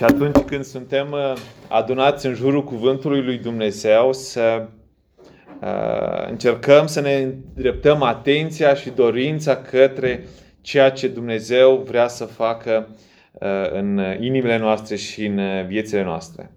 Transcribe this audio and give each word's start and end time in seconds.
Și 0.00 0.06
atunci 0.06 0.36
când 0.36 0.64
suntem 0.64 1.12
uh, 1.12 1.32
adunați 1.68 2.26
în 2.26 2.34
jurul 2.34 2.64
cuvântului 2.64 3.22
lui 3.22 3.38
Dumnezeu, 3.38 4.12
să 4.12 4.66
uh, 5.60 6.28
încercăm 6.28 6.86
să 6.86 7.00
ne 7.00 7.14
îndreptăm 7.14 8.02
atenția 8.02 8.74
și 8.74 8.90
dorința 8.90 9.56
către 9.56 10.26
ceea 10.60 10.90
ce 10.90 11.08
Dumnezeu 11.08 11.76
vrea 11.86 12.08
să 12.08 12.24
facă 12.24 12.88
uh, 13.32 13.48
în 13.72 14.00
inimile 14.20 14.58
noastre 14.58 14.96
și 14.96 15.24
în 15.24 15.66
viețile 15.66 16.02
noastre. 16.02 16.50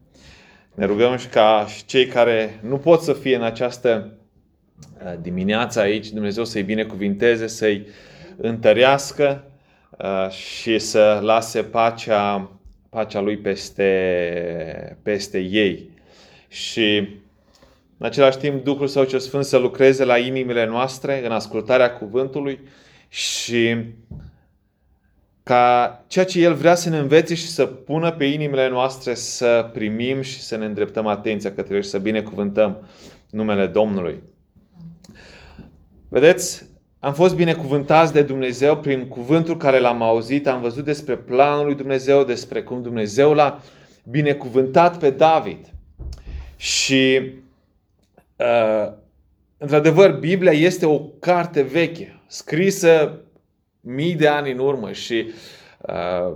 Ne 0.74 0.86
rugăm 0.86 1.18
și 1.18 1.28
ca 1.28 1.66
și 1.68 1.86
cei 1.86 2.06
care 2.06 2.60
nu 2.62 2.78
pot 2.78 3.02
să 3.02 3.14
fie 3.14 3.36
în 3.36 3.44
această 3.44 4.14
dimineață 5.22 5.80
aici, 5.80 6.10
Dumnezeu 6.10 6.46
să-i 6.46 6.64
binecuvinteze, 6.64 7.48
să-i 7.48 7.88
întărească 8.38 9.44
și 10.30 10.80
să 10.80 11.20
lase 11.24 11.64
pacea 11.64 12.52
pacea 12.94 13.22
Lui 13.22 13.38
peste, 13.38 14.98
peste 15.04 15.40
ei. 15.40 15.90
Și 16.48 16.98
în 17.98 18.06
același 18.06 18.38
timp 18.38 18.64
Duhul 18.64 18.88
Său 18.88 19.04
cel 19.04 19.20
Sfânt 19.20 19.46
să 19.46 19.58
lucreze 19.58 20.04
la 20.04 20.18
inimile 20.18 20.66
noastre 20.66 21.26
în 21.26 21.32
ascultarea 21.32 21.98
cuvântului 21.98 22.60
și 23.10 23.76
ca 25.44 26.04
ceea 26.08 26.26
ce 26.26 26.42
El 26.42 26.54
vrea 26.54 26.76
să 26.76 26.90
ne 26.90 26.98
învețe 26.98 27.36
și 27.36 27.48
să 27.48 27.66
pună 27.66 28.12
pe 28.12 28.26
inimile 28.26 28.70
noastre 28.70 29.14
să 29.14 29.70
primim 29.74 30.22
și 30.22 30.42
să 30.42 30.56
ne 30.58 30.66
îndreptăm 30.66 31.08
atenția 31.08 31.54
către 31.54 31.76
El 31.76 31.82
și 31.82 31.90
să 31.90 31.98
binecuvântăm 31.98 32.88
numele 33.30 33.68
Domnului. 33.68 34.24
Vedeți, 36.10 36.66
am 37.04 37.14
fost 37.14 37.36
binecuvântați 37.36 38.14
de 38.14 38.22
Dumnezeu 38.22 38.78
prin 38.78 39.08
cuvântul 39.08 39.58
care 39.58 39.80
l-am 39.80 40.02
auzit, 40.02 40.48
am 40.48 40.62
văzut 40.62 40.84
despre 40.84 41.16
planul 41.16 41.66
lui 41.66 41.76
Dumnezeu, 41.76 42.24
despre 42.24 42.62
cum 42.62 42.82
Dumnezeu 42.82 43.34
l-a 43.34 43.62
binecuvântat 44.04 44.98
pe 44.98 45.10
David. 45.10 45.74
Și, 46.56 47.32
uh, 48.36 48.92
într-adevăr, 49.58 50.12
Biblia 50.12 50.52
este 50.52 50.86
o 50.86 51.00
carte 51.00 51.62
veche, 51.62 52.22
scrisă 52.28 53.20
mii 53.82 54.16
de 54.16 54.28
ani 54.28 54.52
în 54.52 54.60
urmă 54.60 54.92
și 54.92 55.32
uh, 55.82 56.36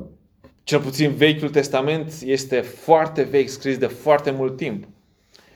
cel 0.63 0.79
puțin 0.79 1.11
Vechiul 1.11 1.49
Testament 1.49 2.13
este 2.25 2.59
foarte 2.59 3.23
vechi, 3.23 3.49
scris 3.49 3.77
de 3.77 3.87
foarte 3.87 4.31
mult 4.31 4.57
timp. 4.57 4.87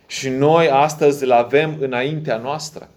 Și 0.08 0.30
noi 0.30 0.70
astăzi 0.70 1.24
îl 1.24 1.32
avem 1.32 1.78
înaintea 1.80 2.38
noastră. 2.38 2.90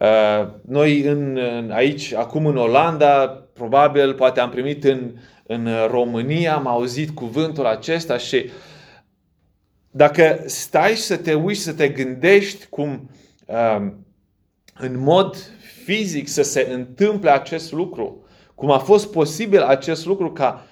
Uh, 0.00 0.48
noi 0.66 1.00
în, 1.00 1.38
aici, 1.72 2.12
acum 2.12 2.46
în 2.46 2.56
Olanda, 2.56 3.26
probabil 3.52 4.14
poate 4.14 4.40
am 4.40 4.50
primit 4.50 4.84
în, 4.84 5.12
în 5.46 5.68
România, 5.90 6.54
am 6.54 6.66
auzit 6.66 7.10
cuvântul 7.10 7.66
acesta 7.66 8.18
și 8.18 8.50
dacă 9.90 10.42
stai 10.46 10.90
și 10.90 11.02
să 11.02 11.16
te 11.16 11.34
uiți, 11.34 11.62
să 11.62 11.72
te 11.72 11.88
gândești 11.88 12.66
cum 12.66 13.10
uh, 13.46 13.86
în 14.78 14.98
mod 14.98 15.36
fizic 15.84 16.28
să 16.28 16.42
se 16.42 16.68
întâmple 16.70 17.30
acest 17.30 17.72
lucru, 17.72 18.24
cum 18.54 18.70
a 18.70 18.78
fost 18.78 19.12
posibil 19.12 19.62
acest 19.62 20.06
lucru 20.06 20.32
ca 20.32 20.66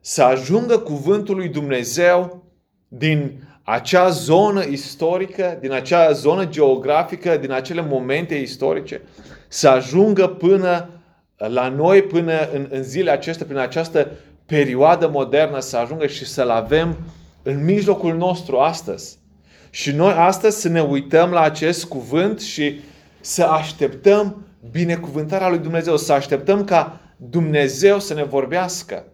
să 0.00 0.22
ajungă 0.22 0.78
cuvântul 0.78 1.36
lui 1.36 1.48
Dumnezeu 1.48 2.44
din 2.88 3.42
acea 3.68 4.08
zonă 4.08 4.64
istorică, 4.64 5.58
din 5.60 5.72
acea 5.72 6.12
zonă 6.12 6.44
geografică, 6.44 7.36
din 7.36 7.52
acele 7.52 7.80
momente 7.80 8.34
istorice, 8.34 9.02
să 9.48 9.68
ajungă 9.68 10.26
până 10.26 10.88
la 11.36 11.68
noi, 11.68 12.02
până 12.02 12.48
în, 12.52 12.66
în 12.70 12.82
zilele 12.82 13.10
acestea, 13.10 13.46
prin 13.46 13.58
această 13.58 14.10
perioadă 14.46 15.08
modernă, 15.08 15.60
să 15.60 15.76
ajungă 15.76 16.06
și 16.06 16.26
să-L 16.26 16.50
avem 16.50 16.96
în 17.42 17.64
mijlocul 17.64 18.16
nostru 18.16 18.58
astăzi. 18.58 19.18
Și 19.70 19.92
noi 19.92 20.12
astăzi 20.12 20.60
să 20.60 20.68
ne 20.68 20.80
uităm 20.80 21.30
la 21.30 21.40
acest 21.40 21.84
cuvânt 21.84 22.40
și 22.40 22.80
să 23.20 23.44
așteptăm 23.44 24.46
binecuvântarea 24.70 25.48
lui 25.48 25.58
Dumnezeu, 25.58 25.96
să 25.96 26.12
așteptăm 26.12 26.64
ca 26.64 27.00
Dumnezeu 27.16 27.98
să 27.98 28.14
ne 28.14 28.24
vorbească. 28.24 29.04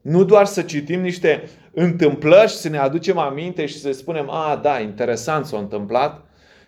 Nu 0.00 0.24
doar 0.24 0.46
să 0.46 0.62
citim 0.62 1.00
niște 1.00 1.48
întâmplări 1.72 2.50
și 2.50 2.56
să 2.56 2.68
ne 2.68 2.78
aducem 2.78 3.18
aminte 3.18 3.66
și 3.66 3.78
să 3.78 3.92
spunem, 3.92 4.30
a, 4.30 4.60
da, 4.62 4.80
interesant 4.80 5.46
s-a 5.46 5.58
întâmplat, 5.58 6.24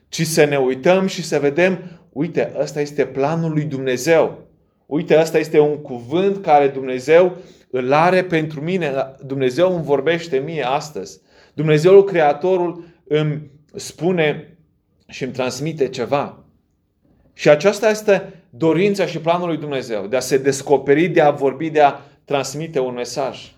ci 0.08 0.26
să 0.26 0.44
ne 0.44 0.56
uităm 0.56 1.06
și 1.06 1.22
să 1.22 1.38
vedem, 1.38 1.78
uite, 2.12 2.52
ăsta 2.60 2.80
este 2.80 3.06
planul 3.06 3.52
lui 3.52 3.64
Dumnezeu. 3.64 4.38
Uite, 4.86 5.18
ăsta 5.20 5.38
este 5.38 5.58
un 5.58 5.76
cuvânt 5.76 6.42
care 6.42 6.68
Dumnezeu 6.68 7.36
îl 7.70 7.92
are 7.92 8.24
pentru 8.24 8.60
mine. 8.60 8.92
Dumnezeu 9.24 9.74
îmi 9.74 9.84
vorbește 9.84 10.38
mie 10.38 10.62
astăzi. 10.62 11.20
Dumnezeul 11.54 12.04
Creatorul 12.04 12.84
îmi 13.04 13.50
spune 13.74 14.56
și 15.08 15.24
îmi 15.24 15.32
transmite 15.32 15.88
ceva. 15.88 16.44
Și 17.32 17.48
aceasta 17.48 17.90
este 17.90 18.42
dorința 18.50 19.06
și 19.06 19.18
planul 19.18 19.48
lui 19.48 19.56
Dumnezeu, 19.56 20.06
de 20.06 20.16
a 20.16 20.20
se 20.20 20.38
descoperi, 20.38 21.08
de 21.08 21.20
a 21.20 21.30
vorbi, 21.30 21.70
de 21.70 21.80
a 21.80 21.94
transmite 22.24 22.78
un 22.78 22.94
mesaj. 22.94 23.52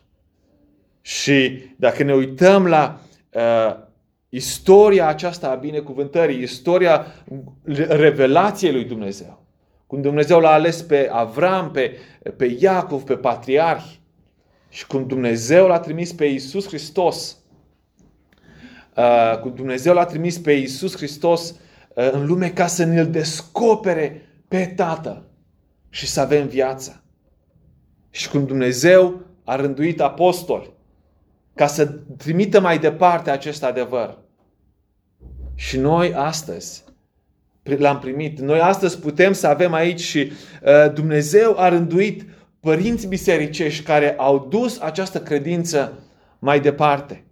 Și 1.07 1.63
dacă 1.77 2.03
ne 2.03 2.15
uităm 2.15 2.67
la 2.67 3.01
uh, 3.31 3.77
istoria 4.29 5.07
aceasta 5.07 5.51
a 5.51 5.55
binecuvântării, 5.55 6.43
istoria 6.43 7.07
revelației 7.89 8.73
lui 8.73 8.85
Dumnezeu, 8.85 9.47
cum 9.87 10.01
Dumnezeu 10.01 10.41
l-a 10.41 10.53
ales 10.53 10.83
pe 10.83 11.09
Avram, 11.13 11.71
pe, 11.71 11.97
pe 12.37 12.57
Iacov, 12.59 13.03
pe 13.03 13.17
patriarhi 13.17 14.01
și 14.69 14.87
cum 14.87 15.07
Dumnezeu 15.07 15.67
l-a 15.67 15.81
trimis 15.81 16.13
pe 16.13 16.25
Isus 16.25 16.67
Hristos, 16.67 17.39
uh, 18.97 19.39
cum 19.41 19.55
Dumnezeu 19.55 19.95
l-a 19.95 20.05
trimis 20.05 20.39
pe 20.39 20.53
Isus 20.53 20.97
Hristos 20.97 21.51
uh, 21.95 22.11
în 22.13 22.27
lume 22.27 22.51
ca 22.51 22.67
să 22.67 22.85
ne-L 22.85 23.11
descopere 23.11 24.23
pe 24.49 24.67
Tatăl 24.77 25.29
și 25.91 26.07
să 26.07 26.21
avem 26.21 26.47
viața. 26.47 27.03
Și 28.11 28.29
cum 28.29 28.47
Dumnezeu 28.47 29.21
a 29.45 29.57
rânduit 29.57 30.01
apostoli 30.01 30.74
ca 31.55 31.67
să 31.67 31.87
trimită 32.17 32.61
mai 32.61 32.79
departe 32.79 33.31
acest 33.31 33.65
adevăr. 33.65 34.19
Și 35.55 35.79
noi 35.79 36.15
astăzi 36.15 36.85
l-am 37.63 37.99
primit. 37.99 38.41
Noi 38.41 38.61
astăzi 38.61 38.99
putem 38.99 39.33
să 39.33 39.47
avem 39.47 39.73
aici 39.73 40.01
și 40.01 40.33
uh, 40.63 40.93
Dumnezeu 40.93 41.59
a 41.59 41.69
rânduit 41.69 42.29
părinți 42.61 43.07
bisericești 43.07 43.85
care 43.85 44.15
au 44.19 44.47
dus 44.49 44.81
această 44.81 45.21
credință 45.21 45.93
mai 46.39 46.61
departe. 46.61 47.25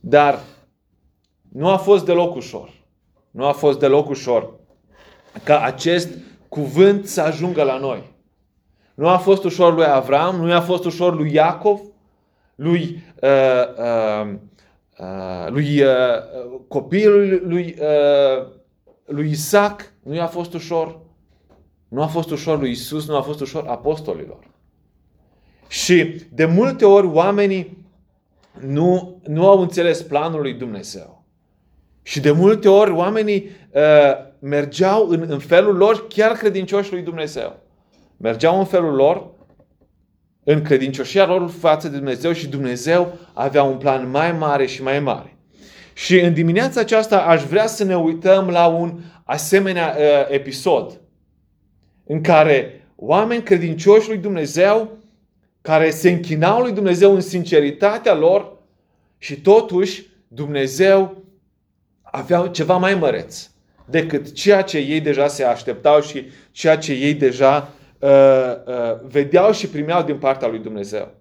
Dar 0.00 0.40
nu 1.52 1.68
a 1.68 1.76
fost 1.76 2.04
deloc 2.04 2.34
ușor. 2.34 2.70
Nu 3.30 3.44
a 3.44 3.52
fost 3.52 3.78
deloc 3.78 4.08
ușor 4.08 4.58
ca 5.44 5.60
acest 5.60 6.08
cuvânt 6.48 7.06
să 7.06 7.20
ajungă 7.20 7.62
la 7.62 7.78
noi. 7.78 8.02
Nu 8.94 9.08
a 9.08 9.16
fost 9.16 9.44
ușor 9.44 9.74
lui 9.74 9.86
Avram, 9.86 10.36
nu 10.36 10.52
a 10.52 10.60
fost 10.60 10.84
ușor 10.84 11.14
lui 11.14 11.32
Iacov, 11.32 11.80
lui, 12.58 13.02
uh, 13.22 13.30
uh, 13.78 14.34
uh, 14.98 15.48
lui 15.48 15.82
uh, 15.82 15.88
copilul 16.68 17.42
lui, 17.44 17.76
uh, 17.80 18.46
lui 19.04 19.30
Isaac, 19.30 19.92
nu 20.02 20.14
i-a 20.14 20.26
fost 20.26 20.54
ușor. 20.54 21.00
Nu 21.88 22.02
a 22.02 22.06
fost 22.06 22.30
ușor 22.30 22.58
lui 22.58 22.70
Isus, 22.70 23.08
nu 23.08 23.16
a 23.16 23.20
fost 23.20 23.40
ușor 23.40 23.66
apostolilor. 23.66 24.50
Și 25.68 26.22
de 26.32 26.44
multe 26.44 26.84
ori 26.84 27.06
oamenii 27.06 27.86
nu, 28.60 29.20
nu 29.26 29.48
au 29.48 29.60
înțeles 29.60 30.02
planul 30.02 30.40
lui 30.40 30.54
Dumnezeu. 30.54 31.24
Și 32.02 32.20
de 32.20 32.30
multe 32.30 32.68
ori 32.68 32.90
oamenii 32.90 33.50
uh, 33.70 34.12
mergeau 34.38 35.08
în, 35.08 35.24
în 35.28 35.38
felul 35.38 35.76
lor 35.76 36.06
chiar 36.06 36.32
credincioși 36.32 36.92
lui 36.92 37.02
Dumnezeu. 37.02 37.56
Mergeau 38.16 38.58
în 38.58 38.64
felul 38.64 38.94
lor 38.94 39.30
în 40.50 40.62
credincioșia 40.62 41.26
lor 41.26 41.50
față 41.50 41.88
de 41.88 41.96
Dumnezeu 41.96 42.32
și 42.32 42.46
Dumnezeu 42.46 43.18
avea 43.32 43.62
un 43.62 43.76
plan 43.76 44.10
mai 44.10 44.32
mare 44.32 44.66
și 44.66 44.82
mai 44.82 45.00
mare. 45.00 45.36
Și 45.92 46.20
în 46.20 46.32
dimineața 46.32 46.80
aceasta 46.80 47.20
aș 47.20 47.42
vrea 47.42 47.66
să 47.66 47.84
ne 47.84 47.96
uităm 47.96 48.48
la 48.48 48.66
un 48.66 48.98
asemenea 49.24 49.96
uh, 49.98 50.04
episod 50.28 51.00
în 52.06 52.20
care 52.20 52.86
oameni 52.96 53.42
credincioși 53.42 54.08
lui 54.08 54.18
Dumnezeu 54.18 54.98
care 55.60 55.90
se 55.90 56.10
închinau 56.10 56.60
lui 56.60 56.72
Dumnezeu 56.72 57.14
în 57.14 57.20
sinceritatea 57.20 58.14
lor 58.14 58.56
și 59.18 59.40
totuși 59.40 60.06
Dumnezeu 60.28 61.22
avea 62.02 62.46
ceva 62.46 62.76
mai 62.76 62.94
măreț 62.94 63.48
decât 63.84 64.32
ceea 64.32 64.62
ce 64.62 64.78
ei 64.78 65.00
deja 65.00 65.26
se 65.26 65.44
așteptau 65.44 66.00
și 66.00 66.24
ceea 66.50 66.76
ce 66.78 66.92
ei 66.92 67.14
deja 67.14 67.72
uh, 67.98 68.08
uh, 68.66 68.98
vedeau 69.02 69.52
și 69.52 69.68
primeau 69.68 70.02
din 70.02 70.18
partea 70.18 70.48
lui 70.48 70.58
Dumnezeu. 70.58 71.14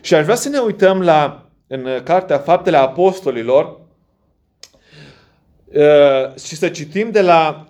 Și 0.00 0.14
aș 0.14 0.24
vrea 0.24 0.34
să 0.34 0.48
ne 0.48 0.58
uităm 0.58 1.02
la, 1.02 1.48
în 1.66 1.86
cartea 2.04 2.38
Faptele 2.38 2.76
Apostolilor 2.76 3.80
uh, 5.64 6.34
și 6.34 6.56
să 6.56 6.68
citim 6.68 7.10
de 7.10 7.20
la 7.20 7.68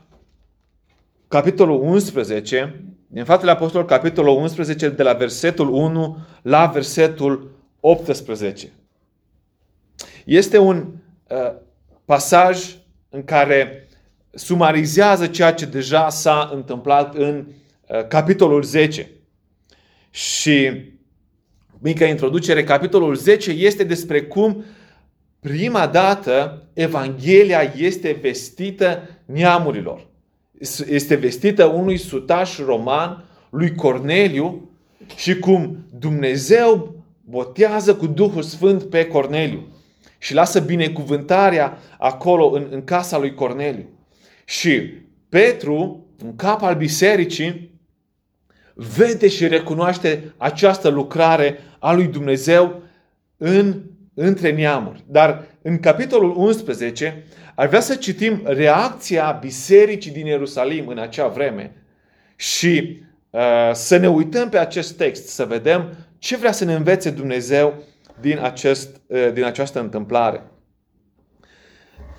capitolul 1.28 1.82
11, 1.82 2.84
din 3.06 3.24
Faptele 3.24 3.50
Apostolilor, 3.50 3.90
capitolul 3.98 4.36
11, 4.36 4.88
de 4.88 5.02
la 5.02 5.12
versetul 5.12 5.68
1 5.68 6.18
la 6.42 6.66
versetul 6.66 7.50
18. 7.80 8.72
Este 10.24 10.58
un 10.58 10.86
uh, 11.28 11.52
pasaj 12.04 12.76
în 13.08 13.24
care 13.24 13.88
sumarizează 14.30 15.26
ceea 15.26 15.52
ce 15.54 15.66
deja 15.66 16.08
s-a 16.08 16.50
întâmplat 16.54 17.14
în 17.14 17.46
uh, 17.48 17.54
capitolul 18.08 18.62
10. 18.62 19.10
Și 20.10 20.70
mică 21.78 22.04
introducere, 22.04 22.64
capitolul 22.64 23.14
10 23.14 23.50
este 23.50 23.84
despre 23.84 24.22
cum 24.22 24.64
prima 25.40 25.86
dată 25.86 26.62
Evanghelia 26.72 27.72
este 27.76 28.18
vestită 28.20 29.08
neamurilor. 29.24 30.06
Este 30.88 31.14
vestită 31.14 31.64
unui 31.64 31.96
sutaș 31.96 32.58
roman, 32.58 33.24
lui 33.50 33.74
Corneliu, 33.74 34.70
și 35.16 35.38
cum 35.38 35.76
Dumnezeu 35.98 36.94
botează 37.24 37.94
cu 37.94 38.06
Duhul 38.06 38.42
Sfânt 38.42 38.82
pe 38.82 39.06
Corneliu 39.06 39.66
și 40.18 40.34
lasă 40.34 40.60
binecuvântarea 40.60 41.78
acolo 41.98 42.50
în, 42.50 42.66
în 42.70 42.84
casa 42.84 43.18
lui 43.18 43.34
Corneliu. 43.34 43.84
Și 44.44 44.80
Petru, 45.28 46.06
în 46.24 46.36
cap 46.36 46.62
al 46.62 46.74
bisericii, 46.74 47.67
vede 48.80 49.28
și 49.28 49.48
recunoaște 49.48 50.34
această 50.36 50.88
lucrare 50.88 51.58
a 51.78 51.92
lui 51.92 52.06
Dumnezeu 52.06 52.82
în, 53.36 53.82
între 54.14 54.52
neamuri. 54.52 55.04
Dar 55.06 55.44
în 55.62 55.78
capitolul 55.78 56.36
11 56.36 57.24
ar 57.54 57.66
vrea 57.66 57.80
să 57.80 57.94
citim 57.94 58.42
reacția 58.44 59.38
bisericii 59.40 60.10
din 60.10 60.26
Ierusalim 60.26 60.88
în 60.88 60.98
acea 60.98 61.26
vreme 61.26 61.72
și 62.36 63.02
uh, 63.30 63.40
să 63.72 63.96
ne 63.96 64.08
uităm 64.08 64.48
pe 64.48 64.58
acest 64.58 64.96
text, 64.96 65.26
să 65.28 65.44
vedem 65.44 65.88
ce 66.18 66.36
vrea 66.36 66.52
să 66.52 66.64
ne 66.64 66.74
învețe 66.74 67.10
Dumnezeu 67.10 67.82
din, 68.20 68.38
acest, 68.42 69.00
uh, 69.06 69.32
din 69.32 69.44
această 69.44 69.80
întâmplare. 69.80 70.42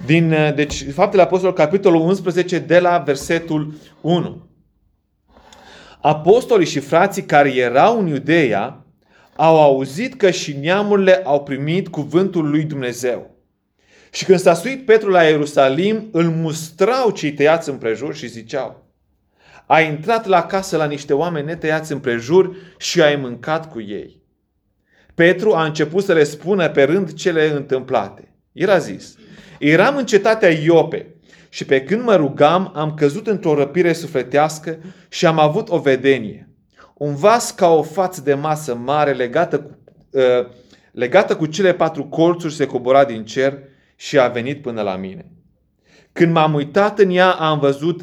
Din, 0.06 0.32
uh, 0.32 0.54
deci, 0.56 0.92
Faptele 0.92 1.22
Apostolilor, 1.22 1.66
capitolul 1.66 2.02
11, 2.02 2.60
de 2.60 2.80
la 2.80 2.98
versetul 2.98 3.74
1. 4.02 4.49
Apostolii 6.02 6.68
și 6.68 6.80
frații 6.80 7.24
care 7.24 7.56
erau 7.56 8.00
în 8.00 8.08
Iudeea 8.08 8.86
au 9.36 9.62
auzit 9.62 10.16
că 10.16 10.32
și 10.32 10.58
neamurile 10.58 11.22
au 11.24 11.44
primit 11.44 11.88
cuvântul 11.88 12.50
lui 12.50 12.64
Dumnezeu. 12.64 13.36
Și 14.12 14.26
când 14.26 14.40
s-a 14.40 14.54
suit 14.54 14.86
Petru 14.86 15.10
la 15.10 15.24
Ierusalim, 15.24 16.10
îl 16.12 16.30
mustrau 16.30 17.10
cei 17.12 17.34
tăiați 17.34 17.70
împrejur 17.70 18.16
și 18.16 18.28
ziceau, 18.28 18.88
a 19.66 19.80
intrat 19.80 20.26
la 20.26 20.44
casă 20.44 20.78
la 20.78 20.86
niște 20.86 21.14
oameni 21.14 21.46
netăiați 21.46 21.92
împrejur 21.92 22.56
și 22.78 23.02
ai 23.02 23.16
mâncat 23.16 23.72
cu 23.72 23.82
ei. 23.82 24.22
Petru 25.16 25.54
a 25.54 25.66
început 25.66 26.04
să 26.04 26.14
le 26.14 26.24
spună 26.24 26.70
pe 26.70 26.84
rând 26.84 27.14
cele 27.14 27.52
întâmplate. 27.52 28.34
El 28.52 28.70
a 28.70 28.78
zis, 28.78 29.16
eram 29.60 29.98
în 29.98 30.06
cetatea 30.06 30.50
Iope 30.50 31.16
și 31.50 31.66
pe 31.66 31.84
când 31.84 32.04
mă 32.04 32.16
rugam, 32.16 32.72
am 32.76 32.94
căzut 32.94 33.28
într-o 33.28 33.56
răpire 33.56 33.94
sufletească 33.94 34.78
și 35.10 35.26
am 35.26 35.40
avut 35.40 35.70
o 35.70 35.80
vedenie. 35.80 36.50
Un 36.94 37.16
vas 37.16 37.52
ca 37.52 37.68
o 37.68 37.84
față 37.84 38.22
de 38.22 38.34
masă 38.34 38.76
mare 38.76 39.14
legată 39.14 39.60
cu, 39.60 39.78
uh, 40.12 40.50
legată 40.92 41.36
cu 41.36 41.46
cele 41.46 41.74
patru 41.74 42.04
colțuri 42.04 42.54
se 42.54 42.66
cobora 42.66 43.06
din 43.06 43.26
cer 43.26 43.60
și 43.96 44.20
a 44.20 44.28
venit 44.28 44.62
până 44.62 44.82
la 44.82 44.96
mine. 44.96 45.32
Când 46.12 46.32
m-am 46.32 46.54
uitat 46.54 47.00
în 47.00 47.10
ea, 47.10 47.32
am 47.32 47.60
văzut 47.60 48.02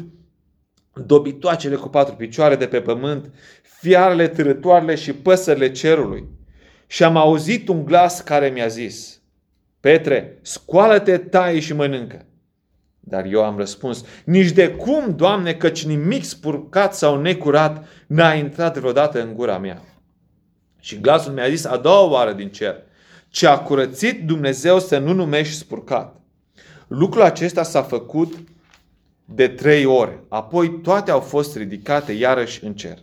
dobitoacele 0.93 1.75
cu 1.75 1.89
patru 1.89 2.15
picioare 2.15 2.55
de 2.55 2.67
pe 2.67 2.81
pământ, 2.81 3.31
fiarele, 3.61 4.27
târătoarele 4.27 4.95
și 4.95 5.13
păsările 5.13 5.71
cerului. 5.71 6.27
Și 6.87 7.03
am 7.03 7.17
auzit 7.17 7.67
un 7.67 7.85
glas 7.85 8.21
care 8.21 8.47
mi-a 8.47 8.67
zis, 8.67 9.21
Petre, 9.79 10.39
scoală-te, 10.41 11.17
tai 11.17 11.59
și 11.59 11.73
mănâncă. 11.73 12.26
Dar 13.09 13.25
eu 13.25 13.43
am 13.43 13.57
răspuns, 13.57 14.03
nici 14.25 14.51
de 14.51 14.69
cum, 14.69 15.15
Doamne, 15.15 15.53
căci 15.53 15.85
nimic 15.85 16.23
spurcat 16.23 16.95
sau 16.95 17.21
necurat 17.21 17.87
n-a 18.07 18.33
intrat 18.33 18.77
vreodată 18.77 19.21
în 19.21 19.33
gura 19.33 19.57
mea. 19.57 19.81
Și 20.79 20.99
glasul 20.99 21.33
mi-a 21.33 21.49
zis 21.49 21.65
a 21.65 21.77
doua 21.77 22.09
oară 22.09 22.33
din 22.33 22.49
cer, 22.49 22.75
ce 23.29 23.47
a 23.47 23.57
curățit 23.57 24.25
Dumnezeu 24.25 24.79
să 24.79 24.97
nu 24.97 25.13
numești 25.13 25.55
spurcat. 25.55 26.21
Lucrul 26.87 27.21
acesta 27.21 27.63
s-a 27.63 27.81
făcut 27.81 28.33
de 29.25 29.47
trei 29.47 29.85
ore. 29.85 30.23
Apoi 30.29 30.79
toate 30.79 31.11
au 31.11 31.19
fost 31.19 31.55
ridicate 31.55 32.11
iarăși 32.11 32.63
în 32.63 32.73
cer. 32.73 32.97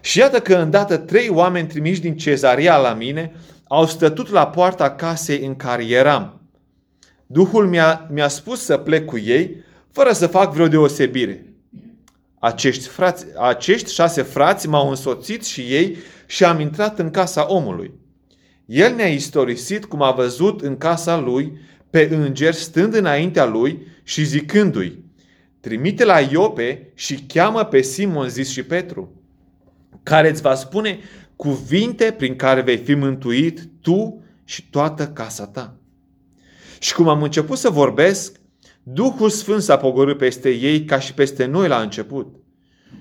Și 0.00 0.18
iată 0.18 0.40
că 0.40 0.54
îndată 0.54 0.96
trei 0.96 1.28
oameni 1.28 1.68
trimiși 1.68 2.00
din 2.00 2.16
cezaria 2.16 2.76
la 2.76 2.94
mine 2.94 3.32
au 3.68 3.86
stătut 3.86 4.28
la 4.28 4.46
poarta 4.46 4.90
casei 4.90 5.46
în 5.46 5.56
care 5.56 5.84
eram. 5.84 6.37
Duhul 7.30 7.66
mi-a, 7.66 8.08
mi-a 8.12 8.28
spus 8.28 8.64
să 8.64 8.76
plec 8.76 9.04
cu 9.04 9.18
ei, 9.18 9.56
fără 9.90 10.12
să 10.12 10.26
fac 10.26 10.52
vreo 10.52 10.68
deosebire. 10.68 11.54
Acești, 12.38 12.86
frați, 12.86 13.26
acești 13.38 13.92
șase 13.92 14.22
frați 14.22 14.68
m-au 14.68 14.88
însoțit 14.88 15.44
și 15.44 15.60
ei 15.60 15.96
și 16.26 16.44
am 16.44 16.60
intrat 16.60 16.98
în 16.98 17.10
casa 17.10 17.52
omului. 17.52 17.92
El 18.66 18.94
ne-a 18.94 19.08
istorisit 19.08 19.84
cum 19.84 20.02
a 20.02 20.10
văzut 20.10 20.60
în 20.60 20.76
casa 20.76 21.18
lui 21.18 21.58
pe 21.90 22.08
înger 22.10 22.52
stând 22.52 22.94
înaintea 22.94 23.44
lui 23.44 23.86
și 24.02 24.24
zicându-i, 24.24 25.04
trimite 25.60 26.04
la 26.04 26.20
Iope 26.20 26.92
și 26.94 27.24
cheamă 27.26 27.64
pe 27.64 27.80
Simon, 27.80 28.28
zis 28.28 28.50
și 28.50 28.62
Petru, 28.62 29.12
care 30.02 30.30
îți 30.30 30.42
va 30.42 30.54
spune 30.54 30.98
cuvinte 31.36 32.14
prin 32.18 32.36
care 32.36 32.60
vei 32.60 32.76
fi 32.76 32.94
mântuit 32.94 33.68
tu 33.80 34.22
și 34.44 34.70
toată 34.70 35.06
casa 35.06 35.46
ta. 35.46 35.78
Și 36.78 36.94
cum 36.94 37.08
am 37.08 37.22
început 37.22 37.58
să 37.58 37.70
vorbesc, 37.70 38.40
Duhul 38.82 39.30
Sfânt 39.30 39.62
s-a 39.62 39.76
pogorât 39.76 40.18
peste 40.18 40.50
ei 40.50 40.84
ca 40.84 40.98
și 40.98 41.14
peste 41.14 41.44
noi 41.44 41.68
la 41.68 41.80
început. 41.80 42.34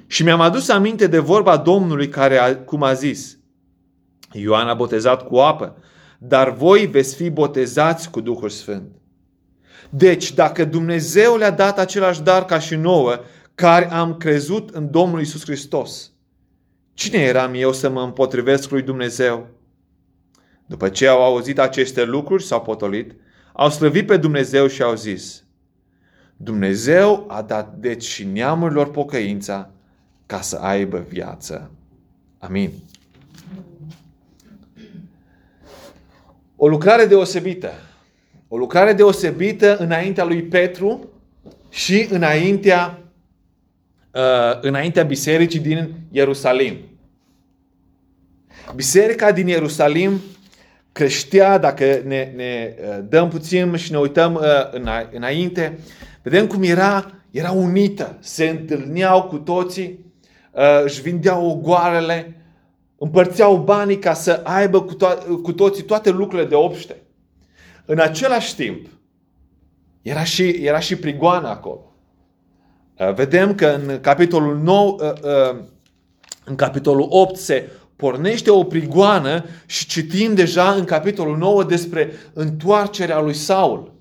Și 0.07 0.23
mi-am 0.23 0.41
adus 0.41 0.69
aminte 0.69 1.07
de 1.07 1.19
vorba 1.19 1.57
Domnului 1.57 2.09
care, 2.09 2.37
a, 2.37 2.57
cum 2.57 2.83
a 2.83 2.93
zis, 2.93 3.37
Ioan 4.31 4.67
a 4.67 4.73
botezat 4.73 5.27
cu 5.27 5.35
apă, 5.35 5.77
dar 6.19 6.53
voi 6.53 6.85
veți 6.85 7.15
fi 7.15 7.29
botezați 7.29 8.09
cu 8.09 8.21
Duhul 8.21 8.49
Sfânt. 8.49 8.91
Deci, 9.89 10.33
dacă 10.33 10.65
Dumnezeu 10.65 11.37
le-a 11.37 11.51
dat 11.51 11.79
același 11.79 12.21
dar 12.21 12.45
ca 12.45 12.59
și 12.59 12.75
nouă, 12.75 13.19
care 13.55 13.91
am 13.91 14.17
crezut 14.17 14.69
în 14.69 14.91
Domnul 14.91 15.21
Isus 15.21 15.43
Hristos, 15.43 16.11
cine 16.93 17.17
eram 17.17 17.53
eu 17.53 17.73
să 17.73 17.89
mă 17.89 18.01
împotrivesc 18.01 18.69
lui 18.69 18.81
Dumnezeu? 18.81 19.47
După 20.65 20.89
ce 20.89 21.07
au 21.07 21.23
auzit 21.23 21.59
aceste 21.59 22.03
lucruri, 22.03 22.43
s-au 22.43 22.61
potolit, 22.61 23.15
au 23.59 23.69
slăvit 23.69 24.05
pe 24.05 24.17
Dumnezeu 24.17 24.67
și 24.67 24.81
au 24.81 24.95
zis, 24.95 25.43
Dumnezeu 26.35 27.25
a 27.27 27.41
dat 27.41 27.75
deci 27.75 28.03
și 28.03 28.23
neamurilor 28.23 28.91
pocăința 28.91 29.69
ca 30.25 30.41
să 30.41 30.55
aibă 30.55 31.05
viață. 31.09 31.71
Amin. 32.37 32.71
O 36.55 36.67
lucrare 36.67 37.05
deosebită. 37.05 37.71
O 38.47 38.57
lucrare 38.57 38.93
deosebită 38.93 39.77
înaintea 39.77 40.23
lui 40.23 40.43
Petru 40.43 41.09
și 41.69 42.07
înaintea, 42.09 42.99
uh, 44.13 44.61
înaintea 44.61 45.03
bisericii 45.03 45.59
din 45.59 45.93
Ierusalim. 46.11 46.77
Biserica 48.75 49.31
din 49.31 49.47
Ierusalim 49.47 50.19
creștea, 50.97 51.57
dacă 51.57 52.01
ne, 52.05 52.33
ne 52.35 52.75
uh, 52.79 52.97
dăm 53.09 53.29
puțin 53.29 53.75
și 53.75 53.91
ne 53.91 53.97
uităm 53.97 54.33
uh, 54.33 55.05
înainte, 55.11 55.79
vedem 56.23 56.47
cum 56.47 56.63
era, 56.63 57.11
era 57.31 57.51
unită. 57.51 58.17
Se 58.19 58.47
întâlneau 58.47 59.23
cu 59.23 59.37
toții, 59.37 60.05
uh, 60.51 60.83
își 60.83 61.01
vindeau 61.01 61.49
ogoarele, 61.49 62.41
împărțeau 62.97 63.57
banii 63.57 63.99
ca 63.99 64.13
să 64.13 64.41
aibă 64.43 64.81
cu, 64.81 64.95
to- 64.95 65.41
cu 65.43 65.53
toții 65.53 65.83
toate 65.83 66.09
lucrurile 66.09 66.47
de 66.47 66.55
obște. 66.55 66.95
În 67.85 67.99
același 67.99 68.55
timp, 68.55 68.87
era 70.01 70.23
și, 70.23 70.49
era 70.49 70.79
și 70.79 70.95
prigoană 70.95 71.47
acolo. 71.47 71.81
Vedem 73.15 73.55
că 73.55 73.67
în 73.67 73.99
capitolul 74.01 74.57
9, 74.57 74.95
în 76.45 76.55
capitolul 76.55 77.07
8 77.09 77.35
se 77.35 77.69
pornește 77.97 78.49
o 78.49 78.63
prigoană 78.63 79.45
și 79.65 79.87
citim 79.87 80.33
deja 80.33 80.71
în 80.71 80.83
capitolul 80.83 81.37
9 81.37 81.63
despre 81.63 82.11
întoarcerea 82.33 83.19
lui 83.19 83.33
Saul, 83.33 83.93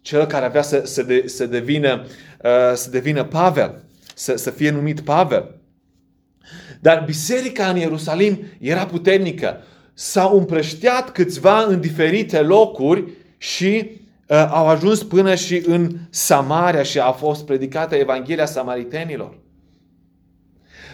cel 0.00 0.26
care 0.26 0.44
avea 0.44 0.62
să, 0.62 0.82
să, 0.84 1.02
de, 1.02 1.22
să, 1.26 1.46
devină, 1.46 2.04
uh, 2.44 2.74
să 2.74 2.90
devină 2.90 3.24
Pavel, 3.24 3.84
să, 4.14 4.36
să 4.36 4.50
fie 4.50 4.70
numit 4.70 5.00
Pavel. 5.00 5.54
Dar 6.80 7.02
biserica 7.06 7.68
în 7.68 7.76
Ierusalim 7.76 8.38
era 8.58 8.86
puternică. 8.86 9.62
S-au 9.94 10.38
împrășteat 10.38 11.10
câțiva 11.10 11.62
în 11.62 11.80
diferite 11.80 12.40
locuri 12.40 13.12
și 13.38 13.90
uh, 14.28 14.46
au 14.50 14.68
ajuns 14.68 15.02
până 15.02 15.34
și 15.34 15.62
în 15.66 15.96
Samaria 16.10 16.82
și 16.82 16.98
a 16.98 17.10
fost 17.10 17.44
predicată 17.44 17.94
Evanghelia 17.94 18.46
Samaritenilor. 18.46 19.38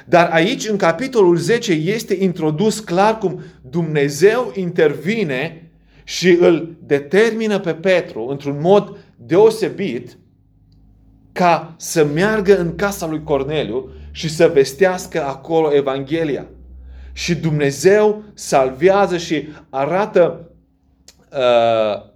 Dar 0.09 0.31
aici, 0.33 0.69
în 0.69 0.77
capitolul 0.77 1.37
10, 1.37 1.73
este 1.73 2.17
introdus 2.19 2.79
clar 2.79 3.19
cum 3.19 3.43
Dumnezeu 3.61 4.53
intervine 4.55 5.71
și 6.05 6.31
îl 6.41 6.77
determină 6.87 7.59
pe 7.59 7.75
Petru 7.75 8.27
într-un 8.27 8.59
mod 8.61 8.97
deosebit 9.17 10.19
ca 11.33 11.75
să 11.77 12.05
meargă 12.05 12.59
în 12.59 12.75
casa 12.75 13.07
lui 13.07 13.23
Corneliu 13.23 13.91
și 14.11 14.29
să 14.29 14.51
vestească 14.55 15.25
acolo 15.25 15.75
Evanghelia. 15.75 16.47
Și 17.13 17.35
Dumnezeu 17.35 18.23
salvează 18.35 19.17
și 19.17 19.49
arată, 19.71 20.51
uh, 21.33 22.08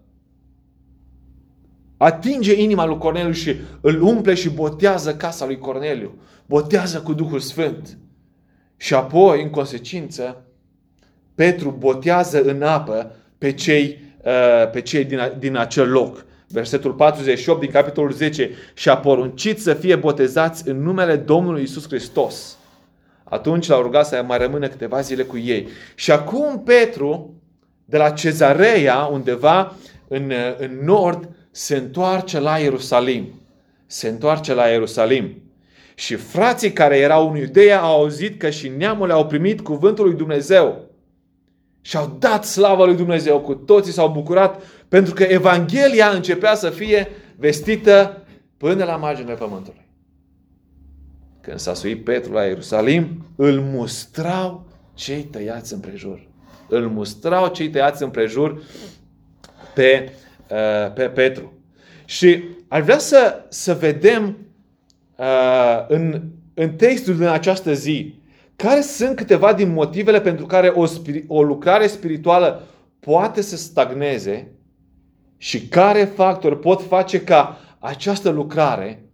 atinge 2.02 2.62
inima 2.62 2.84
lui 2.84 2.98
Corneliu 2.98 3.32
și 3.32 3.56
îl 3.80 4.02
umple 4.02 4.34
și 4.34 4.50
botează 4.50 5.14
casa 5.14 5.46
lui 5.46 5.58
Corneliu. 5.58 6.14
Botează 6.46 7.00
cu 7.00 7.12
Duhul 7.12 7.38
Sfânt. 7.38 7.98
Și 8.76 8.94
apoi, 8.94 9.42
în 9.42 9.50
consecință, 9.50 10.44
Petru 11.34 11.70
botează 11.70 12.42
în 12.42 12.62
apă 12.62 13.14
pe 13.38 13.52
cei, 13.52 13.98
uh, 14.24 14.70
pe 14.70 14.80
cei 14.80 15.04
din, 15.04 15.18
din 15.38 15.56
acel 15.56 15.90
loc. 15.90 16.24
Versetul 16.48 16.92
48 16.92 17.60
din 17.60 17.70
capitolul 17.70 18.12
10 18.12 18.50
și 18.74 18.88
a 18.88 18.96
poruncit 18.96 19.60
să 19.60 19.74
fie 19.74 19.96
botezați 19.96 20.68
în 20.68 20.82
numele 20.82 21.16
Domnului 21.16 21.62
Isus 21.62 21.86
Hristos. 21.86 22.58
Atunci 23.24 23.66
l-au 23.66 23.82
rugat 23.82 24.06
să 24.06 24.24
mai 24.26 24.38
rămână 24.38 24.68
câteva 24.68 25.00
zile 25.00 25.22
cu 25.22 25.38
ei. 25.38 25.68
Și 25.94 26.10
acum 26.12 26.62
Petru, 26.62 27.34
de 27.84 27.96
la 27.96 28.10
Cezarea, 28.10 29.04
undeva 29.04 29.76
în, 30.08 30.32
în 30.58 30.78
nord, 30.84 31.28
se 31.54 31.76
întoarce 31.76 32.38
la 32.40 32.58
Ierusalim. 32.58 33.28
Se 33.86 34.08
întoarce 34.08 34.54
la 34.54 34.66
Ierusalim. 34.66 35.42
Și 35.94 36.14
frații 36.14 36.72
care 36.72 36.96
erau 36.96 37.30
în 37.30 37.36
Iudeea 37.36 37.80
au 37.80 38.00
auzit 38.00 38.38
că 38.38 38.50
și 38.50 38.68
neamurile 38.68 39.14
au 39.14 39.26
primit 39.26 39.60
cuvântul 39.60 40.04
lui 40.04 40.14
Dumnezeu. 40.14 40.90
Și 41.80 41.96
au 41.96 42.16
dat 42.18 42.44
slavă 42.44 42.84
lui 42.84 42.96
Dumnezeu. 42.96 43.40
Cu 43.40 43.54
toții 43.54 43.92
s-au 43.92 44.08
bucurat 44.08 44.62
pentru 44.88 45.14
că 45.14 45.22
Evanghelia 45.22 46.08
începea 46.08 46.54
să 46.54 46.70
fie 46.70 47.08
vestită 47.36 48.24
până 48.56 48.84
la 48.84 48.96
marginile 48.96 49.34
pământului. 49.34 49.86
Când 51.40 51.58
s-a 51.58 51.74
suit 51.74 52.04
Petru 52.04 52.32
la 52.32 52.44
Ierusalim, 52.44 53.26
îl 53.36 53.60
mustrau 53.60 54.66
cei 54.94 55.22
tăiați 55.22 55.72
împrejur. 55.72 56.26
Îl 56.68 56.88
mustrau 56.88 57.48
cei 57.48 57.70
tăiați 57.70 58.02
împrejur 58.02 58.62
pe, 59.74 60.12
uh, 60.52 60.92
pe 60.92 61.08
Petru. 61.08 61.52
Și 62.04 62.42
ar 62.68 62.80
vrea 62.80 62.98
să, 62.98 63.44
să 63.48 63.74
vedem 63.74 64.36
uh, 65.16 65.84
în, 65.88 66.22
în 66.54 66.70
textul 66.70 67.16
din 67.16 67.26
această 67.26 67.72
zi 67.72 68.20
care 68.56 68.80
sunt 68.80 69.16
câteva 69.16 69.52
din 69.52 69.72
motivele 69.72 70.20
pentru 70.20 70.46
care 70.46 70.68
o, 70.68 70.86
o 71.26 71.42
lucrare 71.42 71.86
spirituală 71.86 72.62
poate 73.00 73.40
să 73.40 73.56
stagneze 73.56 74.52
și 75.36 75.68
care 75.68 76.04
factori 76.04 76.58
pot 76.58 76.82
face 76.82 77.20
ca 77.20 77.58
această 77.78 78.30
lucrare 78.30 79.04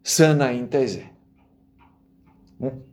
să 0.00 0.24
înainteze. 0.24 1.12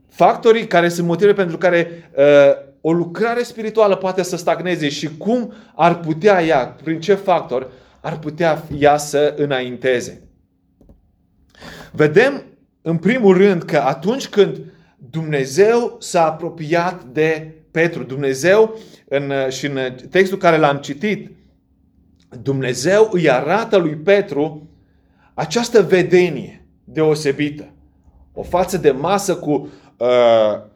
Factorii 0.08 0.66
care 0.66 0.88
sunt 0.88 1.06
motive 1.06 1.32
pentru 1.32 1.58
care 1.58 2.10
uh, 2.16 2.72
o 2.86 2.92
lucrare 2.92 3.42
spirituală 3.42 3.96
poate 3.96 4.22
să 4.22 4.36
stagneze 4.36 4.88
și 4.88 5.16
cum 5.16 5.52
ar 5.74 6.00
putea 6.00 6.44
ea, 6.44 6.66
prin 6.66 7.00
ce 7.00 7.14
factor, 7.14 7.70
ar 8.00 8.18
putea 8.18 8.62
ea 8.78 8.96
să 8.96 9.34
înainteze. 9.36 10.28
Vedem, 11.92 12.42
în 12.82 12.96
primul 12.96 13.36
rând, 13.36 13.62
că 13.62 13.78
atunci 13.78 14.28
când 14.28 14.60
Dumnezeu 15.10 15.96
s-a 16.00 16.26
apropiat 16.26 17.04
de 17.04 17.54
Petru, 17.70 18.02
Dumnezeu, 18.02 18.78
în, 19.08 19.32
și 19.48 19.66
în 19.66 19.78
textul 20.10 20.38
care 20.38 20.56
l-am 20.56 20.76
citit, 20.76 21.30
Dumnezeu 22.42 23.08
îi 23.12 23.30
arată 23.30 23.76
lui 23.76 23.94
Petru 23.94 24.68
această 25.34 25.82
vedenie 25.82 26.66
deosebită. 26.84 27.68
O 28.32 28.42
față 28.42 28.78
de 28.78 28.90
masă 28.90 29.36
cu, 29.36 29.68
uh, 29.96 30.72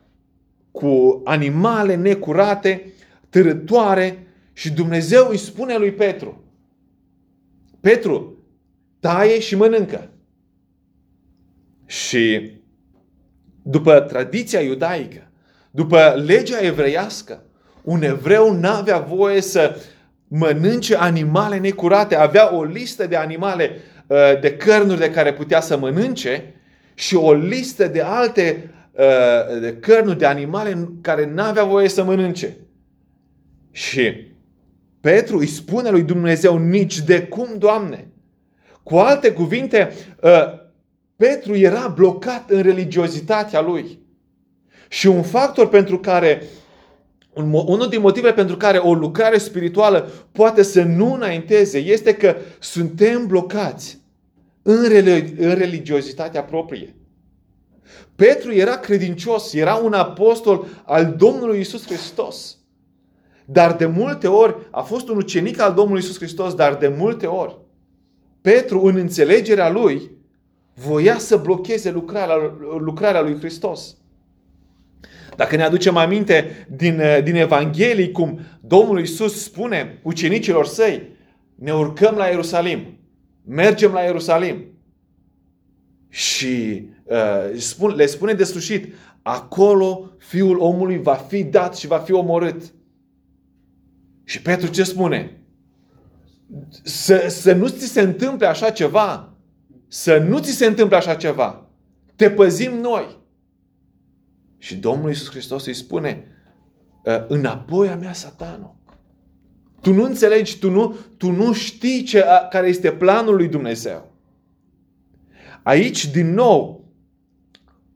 cu 0.70 1.20
animale 1.24 1.94
necurate, 1.94 2.92
târătoare 3.28 4.26
și 4.52 4.70
Dumnezeu 4.70 5.28
îi 5.28 5.36
spune 5.36 5.76
lui 5.76 5.92
Petru, 5.92 6.44
Petru, 7.80 8.38
taie 9.00 9.40
și 9.40 9.56
mănâncă. 9.56 10.10
Și 11.86 12.52
după 13.62 14.00
tradiția 14.00 14.60
iudaică, 14.60 15.30
după 15.70 16.22
legea 16.26 16.60
evreiască, 16.60 17.42
un 17.82 18.02
evreu 18.02 18.52
n-avea 18.52 18.98
voie 18.98 19.40
să 19.40 19.76
mănânce 20.28 20.96
animale 20.96 21.58
necurate. 21.58 22.16
Avea 22.16 22.54
o 22.54 22.64
listă 22.64 23.06
de 23.06 23.16
animale, 23.16 23.76
uh, 24.06 24.40
de 24.40 24.56
cărnuri 24.56 24.98
de 24.98 25.10
care 25.10 25.32
putea 25.32 25.60
să 25.60 25.78
mănânce 25.78 26.54
și 26.94 27.14
o 27.14 27.32
listă 27.32 27.86
de 27.86 28.00
alte 28.00 28.70
uh, 28.98 29.60
de 29.60 29.76
cărnuri 29.76 30.18
de 30.18 30.26
animale 30.26 30.88
care 31.00 31.30
n-avea 31.34 31.64
voie 31.64 31.88
să 31.88 32.04
mănânce. 32.04 32.56
Și 33.70 34.26
Petru 35.00 35.38
îi 35.38 35.46
spune 35.46 35.90
lui 35.90 36.02
Dumnezeu, 36.02 36.58
nici 36.58 36.98
de 36.98 37.22
cum, 37.22 37.48
Doamne. 37.58 38.08
Cu 38.82 38.96
alte 38.96 39.32
cuvinte, 39.32 39.92
uh, 40.22 40.66
Petru 41.16 41.56
era 41.56 41.88
blocat 41.88 42.50
în 42.50 42.62
religiozitatea 42.62 43.60
lui. 43.60 43.98
Și 44.88 45.06
un 45.06 45.22
factor 45.22 45.68
pentru 45.68 45.98
care 45.98 46.42
un, 47.34 47.52
unul 47.52 47.88
din 47.88 48.00
motivele 48.00 48.32
pentru 48.32 48.56
care 48.56 48.78
o 48.78 48.94
lucrare 48.94 49.38
spirituală 49.38 50.10
poate 50.32 50.62
să 50.62 50.82
nu 50.82 51.12
înainteze 51.12 51.78
este 51.78 52.14
că 52.14 52.36
suntem 52.58 53.26
blocați 53.26 53.98
în, 54.62 54.84
în 55.38 55.54
religiozitatea 55.54 56.42
proprie. 56.42 56.94
Petru 58.16 58.52
era 58.52 58.76
credincios, 58.76 59.54
era 59.54 59.74
un 59.74 59.92
apostol 59.92 60.66
al 60.84 61.14
Domnului 61.16 61.60
Isus 61.60 61.86
Hristos. 61.86 62.58
Dar 63.44 63.76
de 63.76 63.86
multe 63.86 64.26
ori 64.26 64.56
a 64.70 64.80
fost 64.80 65.08
un 65.08 65.16
ucenic 65.16 65.60
al 65.60 65.74
Domnului 65.74 66.02
Isus 66.02 66.16
Hristos, 66.16 66.54
dar 66.54 66.74
de 66.76 66.88
multe 66.88 67.26
ori 67.26 67.58
Petru, 68.40 68.82
în 68.82 68.96
înțelegerea 68.96 69.70
lui, 69.70 70.10
voia 70.74 71.18
să 71.18 71.36
blocheze 71.36 71.90
lucrarea, 71.90 72.36
lucrarea 72.78 73.20
lui 73.20 73.36
Hristos. 73.38 73.96
Dacă 75.36 75.56
ne 75.56 75.62
aducem 75.62 75.96
aminte 75.96 76.66
din, 76.70 77.02
din 77.24 77.34
Evanghelii 77.34 78.12
cum 78.12 78.40
Domnul 78.60 79.00
Isus 79.00 79.42
spune 79.42 80.00
ucenicilor 80.02 80.66
săi, 80.66 81.16
ne 81.54 81.72
urcăm 81.74 82.14
la 82.14 82.26
Ierusalim, 82.26 82.98
mergem 83.44 83.92
la 83.92 84.00
Ierusalim. 84.00 84.64
Și 86.08 86.84
uh, 87.04 87.94
le 87.96 88.06
spune 88.06 88.32
de 88.32 88.44
sfârșit, 88.44 88.94
acolo 89.22 90.10
Fiul 90.18 90.58
omului 90.58 91.02
va 91.02 91.14
fi 91.14 91.44
dat 91.44 91.76
și 91.76 91.86
va 91.86 91.98
fi 91.98 92.12
omorât. 92.12 92.62
Și 94.24 94.42
Petru 94.42 94.70
ce 94.70 94.82
spune? 94.82 95.40
Să, 96.82 97.26
să 97.28 97.52
nu 97.52 97.68
ți 97.68 97.86
se 97.86 98.00
întâmple 98.00 98.46
așa 98.46 98.70
ceva. 98.70 99.32
Să 99.88 100.18
nu 100.18 100.38
ți 100.38 100.52
se 100.52 100.66
întâmple 100.66 100.96
așa 100.96 101.14
ceva. 101.14 101.66
Te 102.16 102.30
păzim 102.30 102.72
noi. 102.72 103.18
Și 104.58 104.76
Domnul 104.76 105.08
Iisus 105.08 105.30
Hristos 105.30 105.66
îi 105.66 105.74
spune, 105.74 106.24
ă, 107.06 107.26
înapoi 107.28 107.88
a 107.88 107.96
mea 107.96 108.12
satanul. 108.12 108.76
Tu 109.80 109.92
nu 109.92 110.02
înțelegi, 110.02 110.58
tu 110.58 110.70
nu, 110.70 110.96
tu 111.16 111.30
nu 111.30 111.52
știi 111.52 112.02
ce, 112.02 112.24
care 112.50 112.68
este 112.68 112.92
planul 112.92 113.36
lui 113.36 113.48
Dumnezeu. 113.48 114.07
Aici, 115.68 116.06
din 116.10 116.34
nou, 116.34 116.84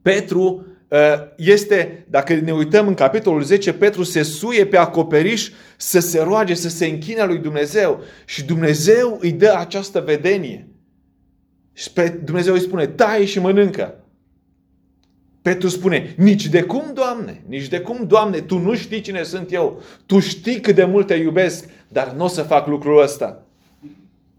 Petru 0.01 0.65
ă, 0.91 1.33
este, 1.37 2.05
dacă 2.09 2.33
ne 2.33 2.51
uităm 2.51 2.87
în 2.87 2.93
capitolul 2.93 3.41
10, 3.41 3.73
Petru 3.73 4.03
se 4.03 4.23
suie 4.23 4.65
pe 4.65 4.77
acoperiș 4.77 5.49
să 5.77 5.99
se 5.99 6.21
roage, 6.21 6.53
să 6.53 6.69
se 6.69 6.85
închine 6.85 7.25
lui 7.25 7.37
Dumnezeu. 7.37 8.01
Și 8.25 8.43
Dumnezeu 8.43 9.17
îi 9.21 9.31
dă 9.31 9.53
această 9.57 9.99
vedenie. 9.99 10.67
Și 11.73 11.89
Dumnezeu 12.23 12.53
îi 12.53 12.59
spune, 12.59 12.87
tai 12.87 13.25
și 13.25 13.39
mănâncă. 13.39 14.03
Petru 15.41 15.67
spune, 15.67 16.13
nici 16.17 16.47
de 16.47 16.63
cum, 16.63 16.91
Doamne, 16.93 17.43
nici 17.47 17.67
de 17.67 17.79
cum, 17.79 18.07
Doamne, 18.07 18.39
Tu 18.39 18.57
nu 18.57 18.75
știi 18.75 19.01
cine 19.01 19.23
sunt 19.23 19.51
eu. 19.53 19.81
Tu 20.05 20.19
știi 20.19 20.59
cât 20.59 20.75
de 20.75 20.85
mult 20.85 21.07
te 21.07 21.13
iubesc, 21.13 21.69
dar 21.87 22.11
nu 22.11 22.23
o 22.23 22.27
să 22.27 22.41
fac 22.41 22.67
lucrul 22.67 23.01
ăsta. 23.01 23.45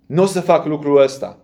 Nu 0.07 0.23
o 0.23 0.27
să 0.27 0.41
fac 0.41 0.67
lucrul 0.67 1.03
ăsta. 1.03 1.44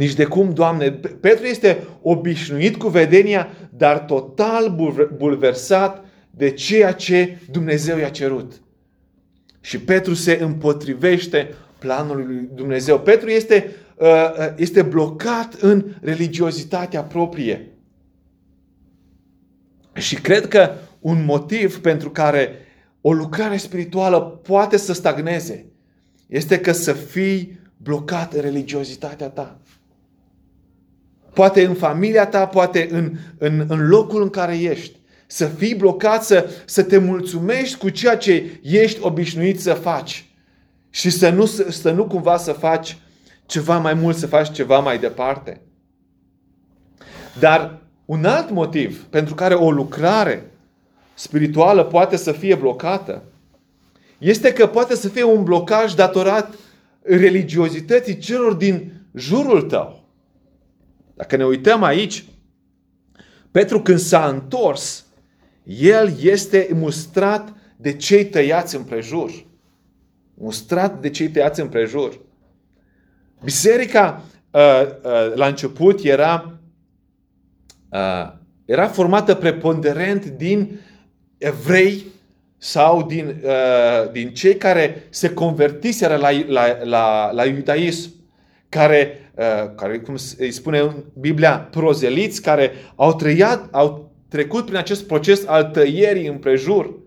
Nici 0.00 0.14
de 0.14 0.24
cum, 0.24 0.52
Doamne. 0.52 0.90
Petru 1.20 1.46
este 1.46 1.86
obișnuit 2.02 2.76
cu 2.76 2.88
vedenia, 2.88 3.48
dar 3.70 3.98
total 3.98 4.76
bulversat 5.16 6.04
de 6.30 6.50
ceea 6.50 6.92
ce 6.92 7.38
Dumnezeu 7.50 7.98
i-a 7.98 8.08
cerut. 8.08 8.62
Și 9.60 9.80
Petru 9.80 10.14
se 10.14 10.38
împotrivește 10.42 11.54
planului 11.78 12.24
lui 12.24 12.48
Dumnezeu. 12.54 13.00
Petru 13.00 13.28
este, 13.28 13.70
uh, 13.96 14.06
uh, 14.06 14.52
este 14.56 14.82
blocat 14.82 15.54
în 15.54 15.84
religiozitatea 16.00 17.02
proprie. 17.02 17.68
Și 19.92 20.14
cred 20.14 20.48
că 20.48 20.70
un 21.00 21.24
motiv 21.24 21.80
pentru 21.80 22.10
care 22.10 22.54
o 23.00 23.12
lucrare 23.12 23.56
spirituală 23.56 24.20
poate 24.20 24.76
să 24.76 24.92
stagneze 24.92 25.66
este 26.26 26.60
că 26.60 26.72
să 26.72 26.92
fii 26.92 27.58
blocat 27.76 28.32
în 28.32 28.40
religiozitatea 28.40 29.28
ta. 29.28 29.60
Poate 31.32 31.64
în 31.64 31.74
familia 31.74 32.26
ta, 32.26 32.46
poate 32.46 32.88
în, 32.90 33.12
în, 33.38 33.64
în 33.68 33.88
locul 33.88 34.22
în 34.22 34.30
care 34.30 34.58
ești. 34.58 34.98
Să 35.26 35.46
fii 35.46 35.74
blocat, 35.74 36.24
să, 36.24 36.50
să 36.64 36.82
te 36.82 36.98
mulțumești 36.98 37.78
cu 37.78 37.88
ceea 37.88 38.16
ce 38.16 38.60
ești 38.62 38.98
obișnuit 39.02 39.60
să 39.60 39.72
faci. 39.72 40.24
Și 40.90 41.10
să 41.10 41.30
nu, 41.30 41.46
să 41.68 41.90
nu 41.90 42.04
cumva 42.06 42.36
să 42.36 42.52
faci 42.52 42.98
ceva 43.46 43.78
mai 43.78 43.94
mult, 43.94 44.16
să 44.16 44.26
faci 44.26 44.52
ceva 44.52 44.78
mai 44.78 44.98
departe. 44.98 45.60
Dar 47.38 47.78
un 48.04 48.24
alt 48.24 48.50
motiv 48.50 49.02
pentru 49.02 49.34
care 49.34 49.54
o 49.54 49.70
lucrare 49.70 50.50
spirituală 51.14 51.84
poate 51.84 52.16
să 52.16 52.32
fie 52.32 52.54
blocată 52.54 53.22
este 54.20 54.52
că 54.52 54.66
poate 54.66 54.94
să 54.94 55.08
fie 55.08 55.22
un 55.22 55.44
blocaj 55.44 55.94
datorat 55.94 56.54
religiozității 57.02 58.18
celor 58.18 58.52
din 58.52 58.92
jurul 59.14 59.62
tău. 59.62 59.99
Dacă 61.20 61.36
ne 61.36 61.44
uităm 61.44 61.82
aici, 61.82 62.24
Petru 63.50 63.82
când 63.82 63.98
s-a 63.98 64.26
întors, 64.26 65.06
el 65.64 66.14
este 66.22 66.68
mustrat 66.72 67.54
de 67.76 67.96
cei 67.96 68.26
tăiați 68.26 68.76
împrejur. 68.76 69.30
Mustrat 70.34 71.00
de 71.00 71.10
cei 71.10 71.28
tăiați 71.28 71.60
împrejur. 71.60 72.20
Biserica 73.44 74.22
uh, 74.50 74.60
uh, 74.82 75.34
la 75.34 75.46
început 75.46 76.04
era, 76.04 76.58
uh, 77.90 78.32
era 78.64 78.88
formată 78.88 79.34
preponderent 79.34 80.24
din 80.24 80.80
evrei 81.38 82.04
sau 82.58 83.06
din, 83.06 83.42
din 84.12 84.34
cei 84.34 84.56
care 84.56 85.06
se 85.10 85.34
convertiseră 85.34 86.16
la, 86.16 86.30
la, 86.46 86.82
la, 86.82 87.30
la 87.32 87.44
iudaism, 87.44 88.10
care, 88.68 89.29
care, 89.76 89.98
cum 89.98 90.16
îi 90.38 90.50
spune 90.50 90.78
în 90.78 91.04
Biblia, 91.20 91.58
prozeliți, 91.58 92.42
care 92.42 92.72
au, 92.94 93.14
trăiat, 93.14 93.68
au 93.70 94.12
trecut 94.28 94.64
prin 94.64 94.76
acest 94.76 95.06
proces 95.06 95.46
al 95.46 95.64
tăierii 95.64 96.26
împrejur. 96.26 96.98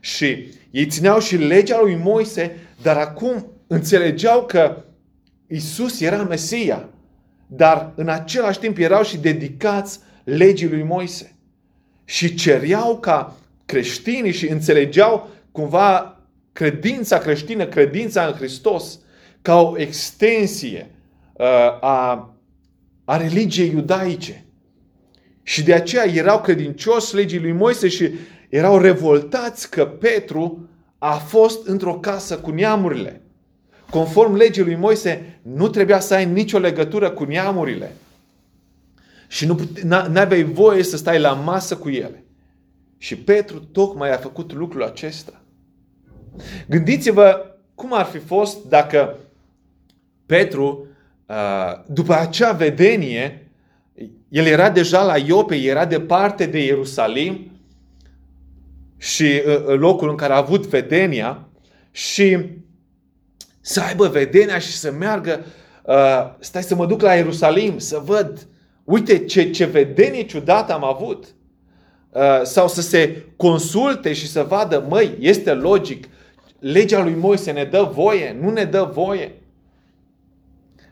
Și 0.00 0.46
ei 0.70 0.86
țineau 0.86 1.18
și 1.18 1.36
legea 1.36 1.80
lui 1.82 1.98
Moise, 2.02 2.56
dar 2.82 2.96
acum 2.96 3.46
înțelegeau 3.66 4.44
că 4.44 4.84
Isus 5.46 6.00
era 6.00 6.22
Mesia, 6.22 6.88
dar 7.46 7.92
în 7.96 8.08
același 8.08 8.58
timp 8.58 8.78
erau 8.78 9.02
și 9.02 9.18
dedicați 9.18 10.00
legii 10.24 10.68
lui 10.68 10.82
Moise. 10.82 11.36
Și 12.04 12.34
cereau 12.34 12.98
ca 12.98 13.36
creștinii 13.66 14.32
și 14.32 14.48
înțelegeau 14.48 15.30
cumva 15.52 16.20
credința 16.52 17.18
creștină, 17.18 17.66
credința 17.66 18.26
în 18.26 18.32
Hristos, 18.32 18.98
ca 19.42 19.60
o 19.60 19.78
extensie 19.78 20.90
uh, 20.90 20.95
a, 21.80 22.34
a 23.04 23.16
religiei 23.16 23.70
iudaice. 23.70 24.44
Și 25.42 25.62
de 25.62 25.74
aceea 25.74 26.04
erau 26.04 26.40
credincioși 26.40 27.14
legii 27.14 27.40
lui 27.40 27.52
Moise 27.52 27.88
și 27.88 28.10
erau 28.48 28.78
revoltați 28.78 29.70
că 29.70 29.86
Petru 29.86 30.68
a 30.98 31.14
fost 31.14 31.66
într-o 31.66 31.94
casă 31.94 32.38
cu 32.38 32.50
neamurile 32.50 33.20
conform 33.90 34.34
legii 34.34 34.62
lui 34.62 34.74
Moise, 34.74 35.38
nu 35.42 35.68
trebuia 35.68 36.00
să 36.00 36.14
ai 36.14 36.24
nicio 36.24 36.58
legătură 36.58 37.10
cu 37.10 37.24
neamurile. 37.24 37.92
Și 39.28 39.46
nu 39.46 39.58
aveai 40.14 40.42
voie 40.42 40.82
să 40.82 40.96
stai 40.96 41.20
la 41.20 41.32
masă 41.32 41.76
cu 41.76 41.88
ele. 41.88 42.24
Și 42.98 43.16
Petru 43.16 43.58
tocmai 43.58 44.12
a 44.12 44.16
făcut 44.16 44.52
lucrul 44.52 44.82
acesta. 44.82 45.40
Gândiți-vă 46.68 47.56
cum 47.74 47.92
ar 47.92 48.04
fi 48.04 48.18
fost 48.18 48.64
dacă 48.64 49.18
Petru, 50.26 50.86
după 51.86 52.14
acea 52.14 52.52
vedenie, 52.52 53.50
el 54.28 54.46
era 54.46 54.70
deja 54.70 55.02
la 55.02 55.16
Iope, 55.16 55.56
era 55.56 55.84
departe 55.84 56.46
de 56.46 56.64
Ierusalim 56.64 57.50
și 58.96 59.42
locul 59.66 60.08
în 60.08 60.16
care 60.16 60.32
a 60.32 60.36
avut 60.36 60.66
vedenia 60.66 61.48
și 61.90 62.38
să 63.66 63.80
aibă 63.80 64.06
vedenia 64.08 64.58
și 64.58 64.76
să 64.76 64.90
meargă, 64.90 65.44
uh, 65.82 66.34
stai 66.38 66.62
să 66.62 66.74
mă 66.74 66.86
duc 66.86 67.00
la 67.00 67.14
Ierusalim, 67.14 67.78
să 67.78 68.02
văd, 68.04 68.46
uite 68.84 69.24
ce, 69.24 69.50
ce 69.50 69.64
vedenie 69.64 70.22
ciudată 70.22 70.72
am 70.72 70.84
avut. 70.84 71.24
Uh, 72.10 72.42
sau 72.42 72.68
să 72.68 72.80
se 72.80 73.24
consulte 73.36 74.12
și 74.12 74.28
să 74.28 74.42
vadă, 74.42 74.86
măi, 74.88 75.16
este 75.20 75.52
logic, 75.52 76.08
legea 76.58 77.02
lui 77.02 77.14
Moise 77.14 77.50
ne 77.50 77.64
dă 77.64 77.90
voie, 77.94 78.36
nu 78.40 78.50
ne 78.50 78.64
dă 78.64 78.90
voie. 78.92 79.32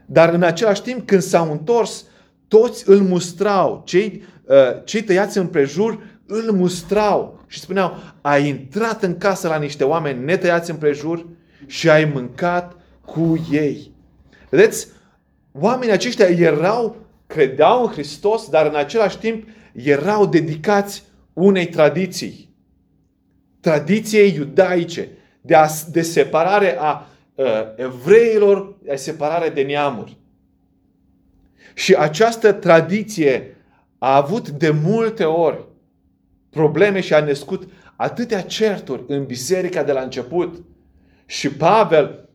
Dar 0.06 0.34
în 0.34 0.42
același 0.42 0.82
timp, 0.82 1.06
când 1.06 1.22
s-au 1.22 1.50
întors, 1.50 2.04
toți 2.48 2.88
îl 2.88 3.00
mustrau. 3.00 3.82
Cei, 3.86 4.22
uh, 4.44 4.84
cei 4.84 5.02
tăiați 5.02 5.38
împrejur 5.38 6.02
îl 6.26 6.52
mustrau 6.52 7.44
și 7.46 7.60
spuneau, 7.60 7.96
ai 8.20 8.48
intrat 8.48 9.02
în 9.02 9.18
casă 9.18 9.48
la 9.48 9.58
niște 9.58 9.84
oameni 9.84 10.24
netăiați 10.24 10.70
împrejur 10.70 11.26
și 11.66 11.90
ai 11.90 12.04
mâncat 12.04 12.76
cu 13.04 13.46
ei. 13.50 13.92
Vedeți, 14.50 14.88
oamenii 15.52 15.94
aceștia 15.94 16.26
erau, 16.26 16.96
credeau 17.26 17.82
în 17.82 17.92
Hristos, 17.92 18.48
dar 18.48 18.66
în 18.66 18.74
același 18.74 19.18
timp 19.18 19.48
erau 19.72 20.26
dedicați 20.26 21.04
unei 21.32 21.66
tradiții. 21.66 22.54
Tradiției 23.60 24.34
iudaice, 24.34 25.08
de, 25.40 25.54
a, 25.54 25.66
de 25.90 26.02
separare 26.02 26.76
a 26.78 27.06
uh, 27.34 27.46
evreilor, 27.76 28.58
de 28.58 28.73
separare 28.94 29.48
de 29.48 29.62
neamuri. 29.62 30.16
Și 31.74 31.94
această 31.94 32.52
tradiție 32.52 33.56
a 33.98 34.16
avut 34.16 34.48
de 34.48 34.70
multe 34.70 35.24
ori 35.24 35.66
probleme 36.50 37.00
și 37.00 37.14
a 37.14 37.24
născut 37.24 37.68
atâtea 37.96 38.42
certuri 38.42 39.04
în 39.06 39.24
biserica 39.24 39.82
de 39.82 39.92
la 39.92 40.00
început. 40.00 40.64
Și 41.26 41.48
Pavel 41.50 42.28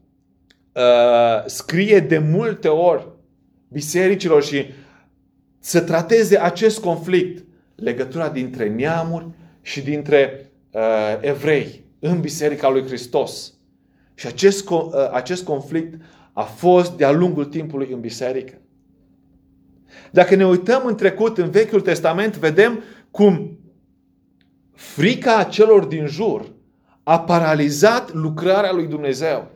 uh, 0.73 1.45
scrie 1.45 1.99
de 1.99 2.17
multe 2.17 2.67
ori 2.67 3.07
bisericilor 3.67 4.43
și 4.43 4.65
să 5.59 5.81
trateze 5.81 6.37
acest 6.37 6.79
conflict, 6.79 7.45
legătura 7.75 8.29
dintre 8.29 8.69
neamuri 8.69 9.27
și 9.61 9.81
dintre 9.81 10.51
uh, 10.71 10.81
evrei 11.21 11.83
în 11.99 12.19
Biserica 12.19 12.69
lui 12.69 12.85
Hristos. 12.85 13.53
Și 14.13 14.27
acest, 14.27 14.69
uh, 14.69 14.91
acest 15.11 15.43
conflict 15.43 16.01
a 16.39 16.43
fost 16.43 16.97
de-a 16.97 17.11
lungul 17.11 17.45
timpului 17.45 17.91
în 17.91 17.99
biserică. 17.99 18.53
Dacă 20.11 20.35
ne 20.35 20.45
uităm 20.45 20.85
în 20.85 20.95
trecut, 20.95 21.37
în 21.37 21.49
Vechiul 21.49 21.81
Testament, 21.81 22.37
vedem 22.37 22.83
cum 23.11 23.59
frica 24.73 25.43
celor 25.43 25.85
din 25.85 26.05
jur 26.05 26.51
a 27.03 27.19
paralizat 27.19 28.13
lucrarea 28.13 28.71
lui 28.71 28.87
Dumnezeu. 28.87 29.51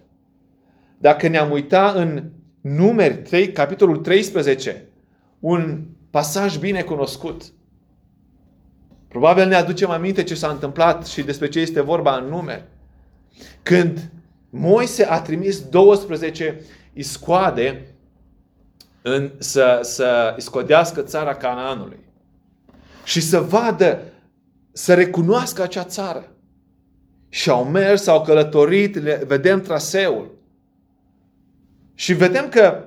Dacă 0.97 1.27
ne-am 1.27 1.51
uitat 1.51 1.95
în 1.95 2.29
numeri 2.61 3.17
3, 3.17 3.51
capitolul 3.51 3.97
13, 3.97 4.87
un 5.39 5.83
pasaj 6.09 6.57
bine 6.57 6.81
cunoscut. 6.81 7.43
Probabil 9.07 9.47
ne 9.47 9.55
aducem 9.55 9.89
aminte 9.89 10.23
ce 10.23 10.35
s-a 10.35 10.47
întâmplat 10.47 11.05
și 11.05 11.21
despre 11.21 11.47
ce 11.47 11.59
este 11.59 11.81
vorba 11.81 12.17
în 12.17 12.25
numeri. 12.25 12.65
Când 13.61 14.11
Moise 14.55 15.03
a 15.03 15.21
trimis 15.21 15.61
12 15.61 16.61
iscoade 16.93 17.85
în, 19.01 19.31
să, 19.37 19.79
să 19.81 20.35
iscodească 20.37 21.01
țara 21.01 21.35
Canaanului 21.35 21.99
și 23.03 23.21
să 23.21 23.39
vadă, 23.39 24.01
să 24.71 24.93
recunoască 24.93 25.61
acea 25.61 25.83
țară. 25.83 26.31
Și 27.29 27.49
au 27.49 27.63
mers, 27.65 28.07
au 28.07 28.21
călătorit, 28.21 28.95
vedem 29.25 29.61
traseul. 29.61 30.31
Și 31.93 32.13
vedem 32.13 32.49
că 32.49 32.83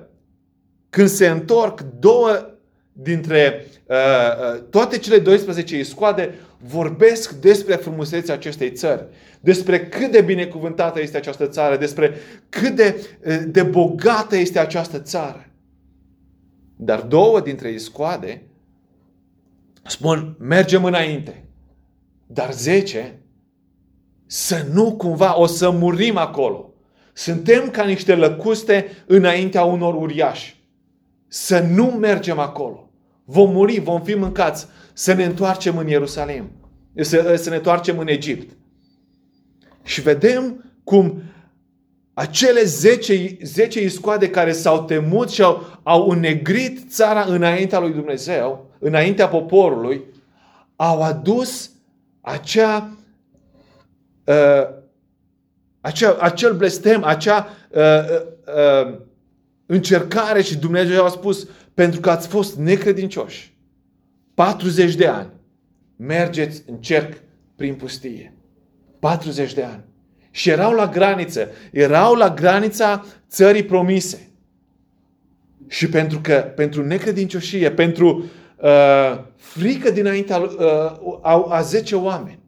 când 0.89 1.07
se 1.07 1.27
întorc 1.27 1.81
două 1.81 2.49
dintre 2.91 3.65
uh, 3.85 3.95
uh 3.95 4.63
toate 4.69 4.97
cele 4.97 5.19
12 5.19 5.79
iscoade 5.79 6.33
vorbesc 6.57 7.31
despre 7.31 7.75
frumusețea 7.75 8.33
acestei 8.33 8.71
țări, 8.71 9.05
despre 9.39 9.87
cât 9.87 10.11
de 10.11 10.21
binecuvântată 10.21 11.01
este 11.01 11.17
această 11.17 11.47
țară, 11.47 11.77
despre 11.77 12.13
cât 12.49 12.75
de, 12.75 12.95
uh, 13.25 13.43
de 13.47 13.63
bogată 13.63 14.35
este 14.37 14.59
această 14.59 14.99
țară. 14.99 15.49
Dar 16.75 17.01
două 17.01 17.41
dintre 17.41 17.71
iscoade 17.71 18.41
spun, 19.83 20.35
mergem 20.39 20.85
înainte. 20.85 21.43
Dar 22.27 22.53
zece 22.53 23.19
să 24.25 24.65
nu 24.71 24.95
cumva 24.95 25.39
o 25.39 25.45
să 25.45 25.69
murim 25.69 26.17
acolo. 26.17 26.73
Suntem 27.13 27.69
ca 27.69 27.83
niște 27.83 28.15
lăcuste 28.15 28.85
înaintea 29.05 29.63
unor 29.63 29.95
uriași. 29.95 30.63
Să 31.27 31.59
nu 31.59 31.85
mergem 31.85 32.39
acolo. 32.39 32.89
Vom 33.25 33.51
muri, 33.51 33.79
vom 33.79 34.01
fi 34.01 34.13
mâncați. 34.13 34.67
Să 34.97 35.13
ne 35.13 35.23
întoarcem 35.23 35.77
în 35.77 35.87
Ierusalim. 35.87 36.51
să, 37.01 37.35
să 37.35 37.49
ne 37.49 37.55
întoarcem 37.55 37.97
în 37.97 38.07
Egipt. 38.07 38.57
Și 39.83 40.01
vedem 40.01 40.71
cum 40.83 41.21
acele 42.13 42.63
10, 42.63 43.37
10 43.41 43.81
iscoade 43.81 44.29
care 44.29 44.51
s-au 44.51 44.83
temut 44.83 45.29
și 45.29 45.41
au, 45.41 45.79
au 45.83 46.09
înnegrit 46.09 46.91
țara 46.91 47.21
înaintea 47.21 47.79
lui 47.79 47.91
Dumnezeu, 47.91 48.69
înaintea 48.79 49.27
poporului, 49.27 50.03
au 50.75 51.01
adus 51.01 51.71
acea, 52.21 52.97
uh, 54.23 54.67
acea 55.81 56.17
acel 56.19 56.53
blestem, 56.53 57.03
acea 57.03 57.47
uh, 57.69 57.81
uh, 57.81 58.21
uh, 58.87 58.99
încercare 59.65 60.41
și 60.41 60.57
Dumnezeu 60.57 61.05
a 61.05 61.09
spus, 61.09 61.47
pentru 61.73 61.99
că 61.99 62.09
ați 62.09 62.27
fost 62.27 62.55
necredincioși, 62.55 63.56
40 64.37 64.95
de 64.95 65.07
ani, 65.07 65.29
mergeți 65.95 66.63
în 66.67 66.75
cerc 66.75 67.21
prin 67.55 67.73
pustie. 67.73 68.33
40 68.99 69.53
de 69.53 69.63
ani. 69.63 69.83
Și 70.31 70.49
erau 70.49 70.73
la 70.73 70.87
graniță. 70.87 71.49
Erau 71.71 72.13
la 72.13 72.33
granița 72.33 73.05
țării 73.29 73.63
promise. 73.63 74.29
Și 75.67 75.89
pentru 75.89 76.19
că, 76.21 76.33
pentru 76.55 76.85
necredincioșie, 76.85 77.71
pentru 77.71 78.29
uh, 78.61 79.23
frică 79.35 79.91
dinaintea 79.91 80.37
uh, 80.39 81.19
a, 81.21 81.45
a 81.49 81.61
10 81.61 81.95
oameni 81.95 82.39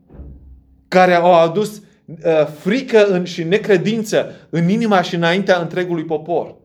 care 0.87 1.13
au 1.13 1.33
adus 1.33 1.81
uh, 2.05 2.47
frică 2.59 3.05
în, 3.05 3.23
și 3.23 3.43
necredință 3.43 4.47
în 4.49 4.69
inima 4.69 5.01
și 5.01 5.15
înaintea 5.15 5.59
întregului 5.59 6.05
popor. 6.05 6.55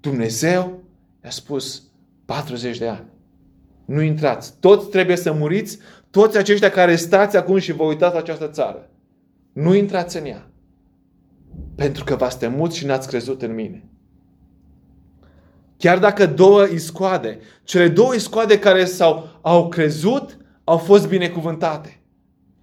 Dumnezeu 0.00 0.82
i-a 1.24 1.30
spus 1.30 1.82
40 2.24 2.78
de 2.78 2.88
ani. 2.88 3.14
Nu 3.86 4.00
intrați. 4.00 4.54
Toți 4.60 4.88
trebuie 4.88 5.16
să 5.16 5.32
muriți. 5.32 5.78
Toți 6.10 6.38
aceștia 6.38 6.70
care 6.70 6.96
stați 6.96 7.36
acum 7.36 7.58
și 7.58 7.72
vă 7.72 7.82
uitați 7.82 8.14
la 8.14 8.20
această 8.20 8.48
țară. 8.48 8.90
Nu 9.52 9.74
intrați 9.74 10.16
în 10.16 10.24
ea. 10.24 10.50
Pentru 11.74 12.04
că 12.04 12.16
v-ați 12.16 12.38
temut 12.38 12.72
și 12.72 12.86
n-ați 12.86 13.08
crezut 13.08 13.42
în 13.42 13.54
mine. 13.54 13.84
Chiar 15.76 15.98
dacă 15.98 16.26
două 16.26 16.64
iscoade, 16.64 17.38
cele 17.64 17.88
două 17.88 18.14
iscoade 18.14 18.58
care 18.58 18.84
s-au, 18.84 19.38
au 19.42 19.68
crezut, 19.68 20.38
au 20.64 20.76
fost 20.76 21.08
binecuvântate. 21.08 22.00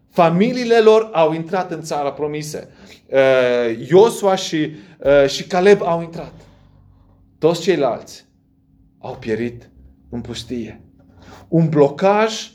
Familiile 0.09 0.79
lor 0.79 1.09
au 1.13 1.33
intrat 1.33 1.71
în 1.71 1.81
țara 1.81 2.11
promisă. 2.11 2.67
Uh, 3.07 3.87
Iosua 3.89 4.35
și, 4.35 4.71
uh, 4.99 5.29
și 5.29 5.47
Caleb 5.47 5.81
au 5.81 6.01
intrat. 6.01 6.33
Toți 7.37 7.61
ceilalți 7.61 8.25
au 8.99 9.15
pierit 9.15 9.69
în 10.09 10.21
pustie. 10.21 10.82
Un 11.47 11.69
blocaj, 11.69 12.51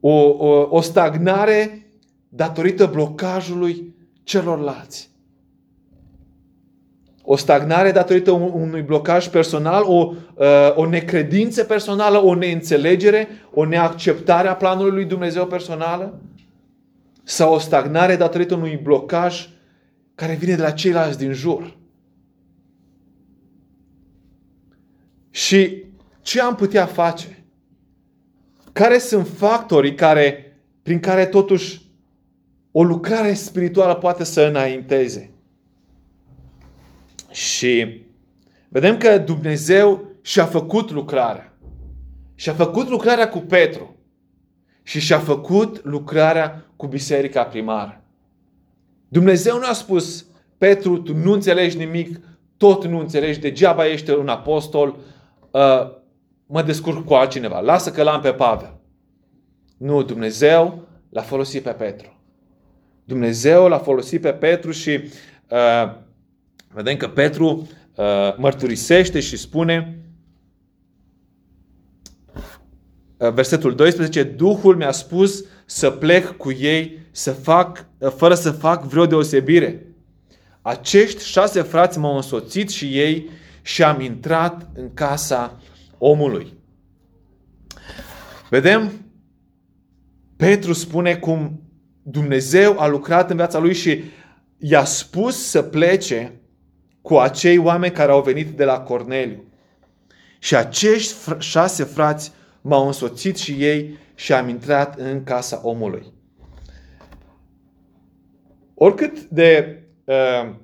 o, 0.00 0.12
o, 0.12 0.66
o 0.70 0.80
stagnare 0.80 1.86
datorită 2.28 2.86
blocajului 2.86 3.94
celorlalți. 4.22 5.10
O 7.22 7.36
stagnare 7.36 7.90
datorită 7.90 8.30
unui 8.30 8.82
blocaj 8.82 9.28
personal, 9.28 9.84
o, 9.86 10.12
uh, 10.34 10.46
o 10.74 10.88
necredință 10.88 11.64
personală, 11.64 12.18
o 12.18 12.34
neînțelegere, 12.34 13.28
o 13.54 13.64
neacceptare 13.64 14.48
a 14.48 14.56
planului 14.56 14.90
lui 14.90 15.04
Dumnezeu 15.04 15.46
personală 15.46 16.20
sau 17.22 17.54
o 17.54 17.58
stagnare 17.58 18.16
datorită 18.16 18.54
unui 18.54 18.76
blocaj 18.82 19.48
care 20.14 20.34
vine 20.34 20.54
de 20.54 20.62
la 20.62 20.70
ceilalți 20.70 21.18
din 21.18 21.32
jur. 21.32 21.76
Și 25.30 25.84
ce 26.22 26.40
am 26.40 26.54
putea 26.54 26.86
face? 26.86 27.39
Care 28.80 28.98
sunt 28.98 29.28
factorii 29.36 29.94
care, 29.94 30.56
prin 30.82 31.00
care 31.00 31.26
totuși 31.26 31.82
o 32.70 32.82
lucrare 32.82 33.34
spirituală 33.34 33.94
poate 33.94 34.24
să 34.24 34.40
înainteze? 34.40 35.30
Și 37.30 38.02
vedem 38.68 38.96
că 38.96 39.18
Dumnezeu 39.18 40.04
și-a 40.22 40.44
făcut 40.44 40.90
lucrarea. 40.90 41.52
Și-a 42.34 42.52
făcut 42.52 42.88
lucrarea 42.88 43.28
cu 43.28 43.38
Petru. 43.38 43.96
Și 44.82 45.00
și-a 45.00 45.18
făcut 45.18 45.84
lucrarea 45.84 46.66
cu 46.76 46.86
biserica 46.86 47.44
primară. 47.44 48.04
Dumnezeu 49.08 49.58
nu 49.58 49.66
a 49.66 49.72
spus, 49.72 50.26
Petru, 50.58 50.98
tu 50.98 51.14
nu 51.14 51.32
înțelegi 51.32 51.76
nimic, 51.76 52.20
tot 52.56 52.84
nu 52.84 52.98
înțelegi, 52.98 53.40
degeaba 53.40 53.86
ești 53.86 54.10
un 54.10 54.28
apostol, 54.28 54.96
uh, 55.50 55.98
mă 56.50 56.62
descurc 56.62 57.04
cu 57.04 57.14
altcineva, 57.14 57.60
lasă 57.60 57.90
că 57.90 58.02
l-am 58.02 58.20
pe 58.20 58.32
Pavel. 58.32 58.80
Nu, 59.76 60.02
Dumnezeu 60.02 60.88
l-a 61.08 61.22
folosit 61.22 61.62
pe 61.62 61.70
Petru. 61.70 62.22
Dumnezeu 63.04 63.68
l-a 63.68 63.78
folosit 63.78 64.20
pe 64.20 64.32
Petru 64.32 64.70
și 64.70 64.90
uh, 65.48 65.92
vedem 66.68 66.96
că 66.96 67.08
Petru 67.08 67.68
uh, 67.94 68.04
mărturisește 68.36 69.20
și 69.20 69.36
spune 69.36 69.98
uh, 73.16 73.32
versetul 73.32 73.74
12, 73.74 74.22
Duhul 74.22 74.76
mi-a 74.76 74.92
spus 74.92 75.44
să 75.66 75.90
plec 75.90 76.36
cu 76.36 76.52
ei 76.52 76.98
să 77.10 77.32
fac, 77.32 77.86
uh, 77.98 78.10
fără 78.16 78.34
să 78.34 78.50
fac 78.50 78.84
vreo 78.84 79.06
deosebire. 79.06 79.86
Acești 80.62 81.24
șase 81.24 81.62
frați 81.62 81.98
m-au 81.98 82.16
însoțit 82.16 82.70
și 82.70 82.98
ei 82.98 83.28
și 83.62 83.82
am 83.82 84.00
intrat 84.00 84.68
în 84.74 84.94
casa 84.94 85.60
omului. 86.02 86.58
Vedem, 88.50 88.92
Petru 90.36 90.72
spune 90.72 91.16
cum 91.16 91.62
Dumnezeu 92.02 92.78
a 92.78 92.86
lucrat 92.86 93.30
în 93.30 93.36
viața 93.36 93.58
lui 93.58 93.74
și 93.74 94.02
i-a 94.58 94.84
spus 94.84 95.48
să 95.48 95.62
plece 95.62 96.40
cu 97.02 97.16
acei 97.16 97.58
oameni 97.58 97.92
care 97.92 98.12
au 98.12 98.22
venit 98.22 98.48
de 98.48 98.64
la 98.64 98.80
Corneliu. 98.80 99.44
Și 100.38 100.56
acești 100.56 101.14
șase 101.38 101.84
frați 101.84 102.32
m-au 102.60 102.86
însoțit 102.86 103.36
și 103.36 103.52
ei 103.52 103.98
și 104.14 104.32
am 104.32 104.48
intrat 104.48 104.98
în 104.98 105.24
casa 105.24 105.60
omului. 105.62 106.12
Oricât 108.74 109.20
de 109.20 109.82
uh, 110.04 110.54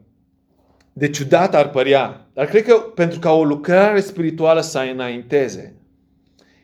de 0.98 1.10
ciudat 1.10 1.54
ar 1.54 1.70
părea, 1.70 2.26
dar 2.32 2.46
cred 2.46 2.64
că 2.64 2.74
pentru 2.74 3.18
ca 3.18 3.32
o 3.32 3.44
lucrare 3.44 4.00
spirituală 4.00 4.60
să 4.60 4.78
înainteze, 4.92 5.74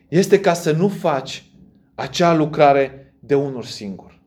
este 0.07 0.39
ca 0.39 0.53
să 0.53 0.71
nu 0.71 0.87
faci 0.87 1.45
acea 1.95 2.33
lucrare 2.33 3.13
de 3.19 3.35
unul 3.35 3.63
singur. 3.63 4.19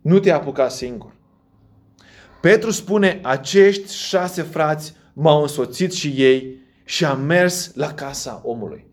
Nu 0.00 0.18
te 0.18 0.30
apuca 0.30 0.68
singur. 0.68 1.12
Petru 2.40 2.70
spune, 2.70 3.20
acești 3.22 3.94
șase 3.94 4.42
frați 4.42 4.94
m-au 5.12 5.42
însoțit 5.42 5.92
și 5.92 6.08
ei 6.16 6.56
și 6.84 7.04
am 7.04 7.20
mers 7.20 7.74
la 7.74 7.92
casa 7.94 8.40
omului. 8.44 8.86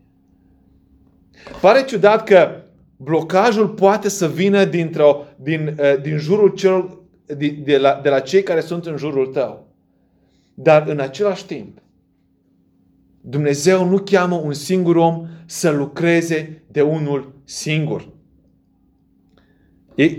Pare 1.60 1.84
ciudat 1.84 2.24
că 2.24 2.62
blocajul 2.96 3.68
poate 3.68 4.08
să 4.08 4.28
vină 4.28 4.64
dintr-o, 4.64 5.24
din, 5.36 5.76
uh, 5.80 6.00
din 6.00 6.16
jurul 6.16 6.48
celor, 6.48 6.98
de, 7.26 7.48
de, 7.48 7.78
la, 7.78 8.00
de 8.02 8.08
la 8.08 8.20
cei 8.20 8.42
care 8.42 8.60
sunt 8.60 8.86
în 8.86 8.96
jurul 8.96 9.26
tău. 9.26 9.67
Dar 10.60 10.88
în 10.88 11.00
același 11.00 11.46
timp, 11.46 11.78
Dumnezeu 13.20 13.88
nu 13.88 13.98
cheamă 13.98 14.36
un 14.36 14.52
singur 14.52 14.96
om 14.96 15.26
să 15.46 15.70
lucreze 15.70 16.62
de 16.70 16.80
unul 16.80 17.40
singur. 17.44 18.08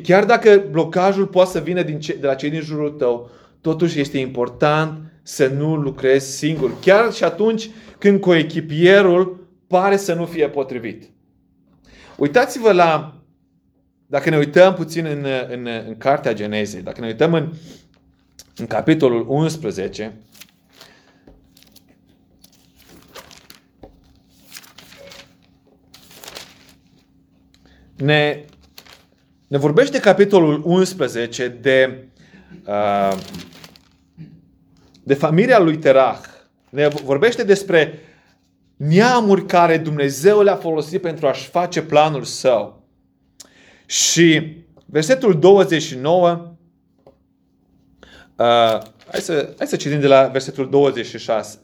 Chiar 0.04 0.26
dacă 0.26 0.68
blocajul 0.72 1.28
poate 1.28 1.50
să 1.50 1.60
vină 1.60 1.84
din 1.84 2.00
ce, 2.00 2.18
de 2.20 2.26
la 2.26 2.36
cei 2.36 2.50
din 2.50 2.62
jurul 2.62 2.90
tău, 2.90 3.30
totuși 3.62 4.00
este 4.00 4.18
important 4.18 5.00
să 5.24 5.48
nu 5.48 5.76
lucrezi 5.76 6.38
singur. 6.38 6.80
Chiar 6.80 7.14
și 7.14 7.24
atunci 7.24 7.70
când 7.98 8.20
coechipierul 8.20 9.48
pare 9.68 9.98
să 9.98 10.14
nu 10.14 10.26
fie 10.26 10.50
potrivit. 10.50 11.10
Uitați-vă 12.18 12.72
la, 12.72 13.22
dacă 14.06 14.30
ne 14.30 14.38
uităm 14.38 14.74
puțin 14.74 15.06
în, 15.06 15.26
în, 15.50 15.68
în 15.88 15.98
Cartea 15.98 16.34
Genezei, 16.34 16.82
dacă 16.82 17.02
ne 17.02 17.08
uităm 17.08 17.34
în, 17.34 17.54
în 18.56 18.68
capitolul 18.68 19.26
11, 19.30 20.14
ne, 28.00 28.46
ne 29.48 29.58
vorbește 29.58 30.00
capitolul 30.00 30.62
11 30.66 31.48
de, 31.48 32.08
uh, 32.66 33.18
de 35.04 35.14
familia 35.14 35.60
lui 35.60 35.78
Terah. 35.78 36.20
Ne 36.70 36.88
vorbește 36.88 37.44
despre 37.44 38.00
neamuri 38.76 39.46
care 39.46 39.78
Dumnezeu 39.78 40.42
le-a 40.42 40.56
folosit 40.56 41.02
pentru 41.02 41.28
a-și 41.28 41.50
face 41.50 41.82
planul 41.82 42.24
său. 42.24 42.88
Și 43.86 44.58
versetul 44.86 45.40
29, 45.40 46.56
uh, 48.36 48.46
hai, 49.12 49.20
să, 49.20 49.54
hai 49.58 49.68
să 49.68 49.76
citim 49.76 50.00
de 50.00 50.08
la 50.08 50.28
versetul 50.28 50.70
26, 50.70 51.60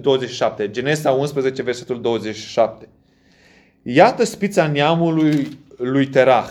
27, 0.00 0.70
Genesa 0.70 1.10
11, 1.10 1.62
versetul 1.62 2.00
27. 2.00 2.88
Iată 3.82 4.24
spița 4.24 4.66
neamului 4.66 5.58
lui 5.78 6.06
Terah. 6.06 6.48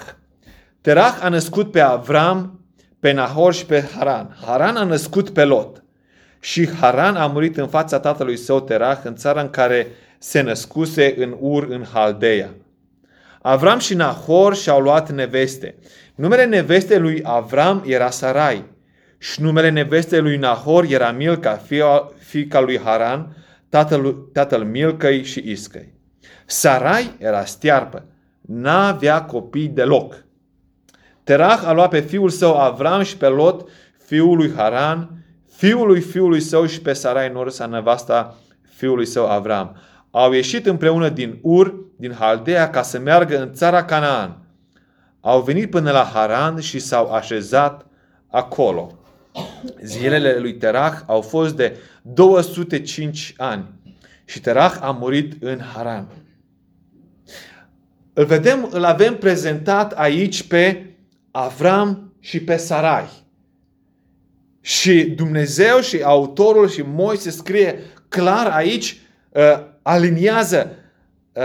Terah 0.81 1.17
a 1.21 1.29
născut 1.29 1.71
pe 1.71 1.79
Avram, 1.79 2.59
pe 2.99 3.11
Nahor 3.11 3.53
și 3.53 3.65
pe 3.65 3.89
Haran. 3.95 4.37
Haran 4.45 4.75
a 4.75 4.83
născut 4.83 5.29
pe 5.29 5.43
Lot. 5.43 5.83
Și 6.39 6.69
Haran 6.69 7.15
a 7.15 7.27
murit 7.27 7.57
în 7.57 7.67
fața 7.67 7.99
tatălui 7.99 8.37
său 8.37 8.61
Terah 8.61 8.99
în 9.03 9.15
țara 9.15 9.41
în 9.41 9.49
care 9.49 9.87
se 10.17 10.41
născuse 10.41 11.13
în 11.17 11.35
Ur 11.39 11.67
în 11.69 11.83
Haldeia. 11.93 12.49
Avram 13.41 13.79
și 13.79 13.93
Nahor 13.93 14.55
și-au 14.55 14.81
luat 14.81 15.11
neveste. 15.11 15.75
Numele 16.15 16.45
neveste 16.45 16.97
lui 16.97 17.21
Avram 17.23 17.83
era 17.85 18.09
Sarai 18.09 18.65
și 19.17 19.41
numele 19.41 19.69
neveste 19.69 20.19
lui 20.19 20.37
Nahor 20.37 20.83
era 20.83 21.11
Milca, 21.11 21.61
fica 22.17 22.59
lui 22.59 22.79
Haran, 22.79 23.35
tatăl, 23.69 24.13
tatăl 24.33 24.63
Milcăi 24.63 25.23
și 25.23 25.43
Iscăi. 25.45 25.93
Sarai 26.45 27.15
era 27.17 27.45
stiarpă, 27.45 28.05
n-avea 28.47 29.21
copii 29.21 29.67
deloc. 29.67 30.25
Terah 31.23 31.63
a 31.65 31.71
luat 31.71 31.89
pe 31.89 31.99
fiul 31.99 32.29
său 32.29 32.57
Avram 32.57 33.01
și 33.01 33.17
pe 33.17 33.27
Lot, 33.27 33.69
fiul 34.05 34.37
lui 34.37 34.53
Haran, 34.55 35.09
fiul 35.51 35.87
lui 35.87 36.01
fiului 36.01 36.39
său 36.39 36.65
și 36.65 36.81
pe 36.81 36.93
Sarai 36.93 37.29
Norsa, 37.29 37.65
nevasta 37.65 38.35
fiului 38.75 39.05
său 39.05 39.29
Avram. 39.29 39.75
Au 40.11 40.31
ieșit 40.31 40.65
împreună 40.65 41.09
din 41.09 41.39
Ur, 41.41 41.75
din 41.97 42.13
Haldea, 42.13 42.69
ca 42.69 42.81
să 42.81 42.99
meargă 42.99 43.41
în 43.41 43.53
țara 43.53 43.85
Canaan. 43.85 44.37
Au 45.21 45.41
venit 45.41 45.69
până 45.69 45.91
la 45.91 46.09
Haran 46.13 46.59
și 46.59 46.79
s-au 46.79 47.11
așezat 47.11 47.85
acolo. 48.27 48.91
Zilele 49.83 50.37
lui 50.39 50.55
Terah 50.55 50.93
au 51.05 51.21
fost 51.21 51.55
de 51.55 51.77
205 52.01 53.33
ani 53.37 53.65
și 54.25 54.41
Terah 54.41 54.77
a 54.81 54.91
murit 54.91 55.43
în 55.43 55.59
Haran. 55.73 56.07
Îl 58.17 58.25
vedem, 58.25 58.69
îl 58.71 58.83
avem 58.83 59.17
prezentat 59.17 59.91
aici 59.91 60.43
pe 60.47 60.85
Avram 61.31 62.13
și 62.19 62.39
pe 62.39 62.57
Sarai. 62.57 63.09
Și 64.61 65.03
Dumnezeu 65.03 65.79
și 65.79 66.01
autorul 66.03 66.69
și 66.69 66.81
Moise 66.81 67.29
scrie 67.29 67.79
clar 68.07 68.47
aici, 68.47 69.01
uh, 69.29 69.41
aliniază 69.81 70.71
uh, 71.33 71.43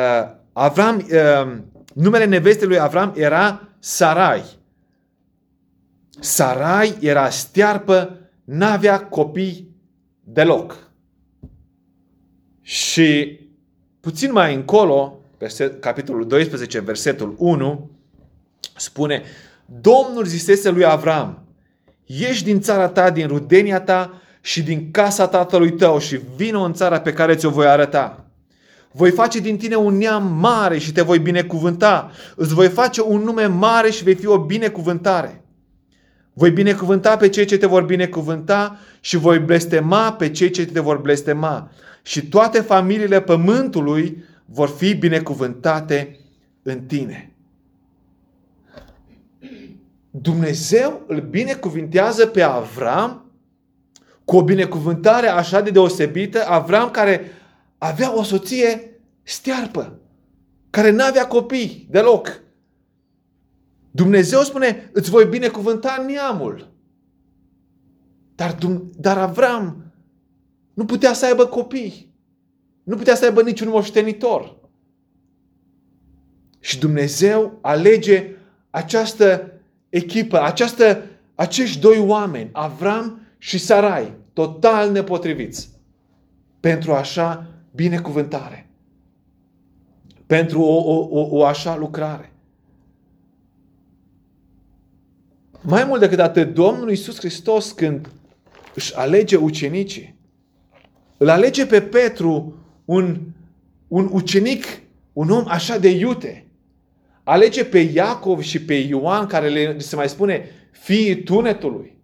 Avram, 0.53 0.97
uh, 0.97 1.57
numele 1.95 2.25
nevestei 2.25 2.69
lui 2.69 2.79
Avram 2.79 3.13
era 3.17 3.69
Sarai. 3.79 4.45
Sarai 6.21 6.97
era 7.01 7.29
stearpă, 7.31 8.19
n-avea 8.45 9.01
copii 9.01 9.77
deloc. 10.21 10.91
Și 12.61 13.41
puțin 14.01 14.33
mai 14.33 14.55
încolo, 14.55 15.22
verset, 15.43 15.81
capitolul 15.81 16.27
12, 16.27 16.81
versetul 16.81 17.35
1, 17.39 17.91
spune 18.77 19.23
Domnul 19.81 20.25
zisese 20.25 20.71
lui 20.71 20.85
Avram, 20.85 21.45
ieși 22.05 22.45
din 22.45 22.61
țara 22.61 22.89
ta, 22.89 23.11
din 23.11 23.27
rudenia 23.27 23.81
ta 23.81 24.23
și 24.41 24.63
din 24.63 24.91
casa 24.91 25.29
tatălui 25.29 25.73
tău 25.73 25.99
și 25.99 26.21
vină 26.37 26.65
în 26.65 26.73
țara 26.73 27.01
pe 27.01 27.13
care 27.13 27.35
ți-o 27.35 27.51
voi 27.51 27.67
arăta. 27.67 28.27
Voi 28.93 29.11
face 29.11 29.39
din 29.39 29.57
tine 29.57 29.75
un 29.75 29.97
neam 29.97 30.27
mare 30.27 30.79
și 30.79 30.93
te 30.93 31.03
voi 31.03 31.19
binecuvânta. 31.19 32.11
Îți 32.37 32.55
voi 32.55 32.69
face 32.69 33.03
un 33.03 33.23
nume 33.23 33.47
mare 33.47 33.91
și 33.91 34.05
vei 34.05 34.15
fi 34.15 34.27
o 34.27 34.39
binecuvântare. 34.39 35.45
Voi 36.33 36.51
binecuvânta 36.51 37.17
pe 37.17 37.29
cei 37.29 37.45
ce 37.45 37.59
te 37.59 37.67
vor 37.67 37.83
binecuvânta 37.83 38.79
și 39.01 39.17
voi 39.17 39.39
blestema 39.39 40.13
pe 40.13 40.31
cei 40.31 40.51
ce 40.51 40.67
te 40.67 40.81
vor 40.81 40.97
blestema. 40.97 41.71
Și 42.03 42.27
toate 42.27 42.61
familiile 42.61 43.21
pământului 43.21 44.31
vor 44.45 44.69
fi 44.69 44.95
binecuvântate 44.95 46.19
în 46.63 46.85
tine. 46.87 47.33
Dumnezeu 50.11 51.05
îl 51.07 51.21
binecuvintează 51.21 52.27
pe 52.27 52.43
Avram 52.43 53.31
cu 54.25 54.37
o 54.37 54.45
binecuvântare 54.45 55.29
așa 55.29 55.61
de 55.61 55.71
deosebită, 55.71 56.47
Avram 56.47 56.91
care 56.91 57.31
avea 57.79 58.19
o 58.19 58.23
soție 58.23 59.01
stearpă, 59.23 60.01
care 60.71 60.91
n-avea 60.91 61.27
copii 61.27 61.87
deloc. 61.91 62.41
Dumnezeu 63.91 64.41
spune, 64.41 64.91
îți 64.93 65.11
voi 65.11 65.25
binecuvânta 65.25 66.05
neamul. 66.07 66.71
Dar, 68.35 68.59
dar 68.97 69.19
Avram 69.19 69.93
nu 70.75 70.85
putea 70.85 71.13
să 71.13 71.27
aibă 71.27 71.47
copii. 71.47 72.12
Nu 72.83 72.97
putea 72.97 73.15
să 73.15 73.25
aibă 73.25 73.43
niciun 73.43 73.69
moștenitor. 73.69 74.57
Și 76.61 76.79
Dumnezeu 76.79 77.59
alege 77.61 78.37
această 78.71 79.53
echipă, 79.89 80.43
această, 80.43 81.03
acești 81.35 81.81
doi 81.81 81.99
oameni, 81.99 82.49
Avram 82.53 83.21
și 83.39 83.59
Sarai, 83.59 84.13
total 84.33 84.91
nepotriviți, 84.91 85.71
pentru 86.61 86.93
așa 86.93 87.47
binecuvântare, 87.75 88.71
pentru 90.27 90.61
o, 90.61 90.75
o, 90.75 91.09
o, 91.11 91.29
o 91.31 91.45
așa 91.45 91.77
lucrare. 91.77 92.33
Mai 95.61 95.85
mult 95.85 96.01
decât 96.01 96.19
atât, 96.19 96.55
Domnul 96.55 96.91
Iisus 96.91 97.19
Hristos 97.19 97.73
când 97.73 98.11
își 98.75 98.97
alege 98.97 99.37
ucenicii, 99.37 100.17
îl 101.17 101.29
alege 101.29 101.67
pe 101.67 101.81
Petru, 101.83 102.62
un, 102.85 103.21
un 103.89 104.09
ucenic, 104.13 104.65
un 105.13 105.31
om 105.31 105.45
așa 105.47 105.79
de 105.79 105.89
iute, 105.89 106.47
alege 107.25 107.65
pe 107.65 107.79
Iacov 107.79 108.41
și 108.41 108.65
pe 108.65 108.75
Ioan, 108.75 109.27
care 109.27 109.49
le 109.49 109.79
se 109.79 109.97
mai 109.97 110.09
spune 110.09 110.49
fiii 110.71 111.23
tunetului, 111.23 111.97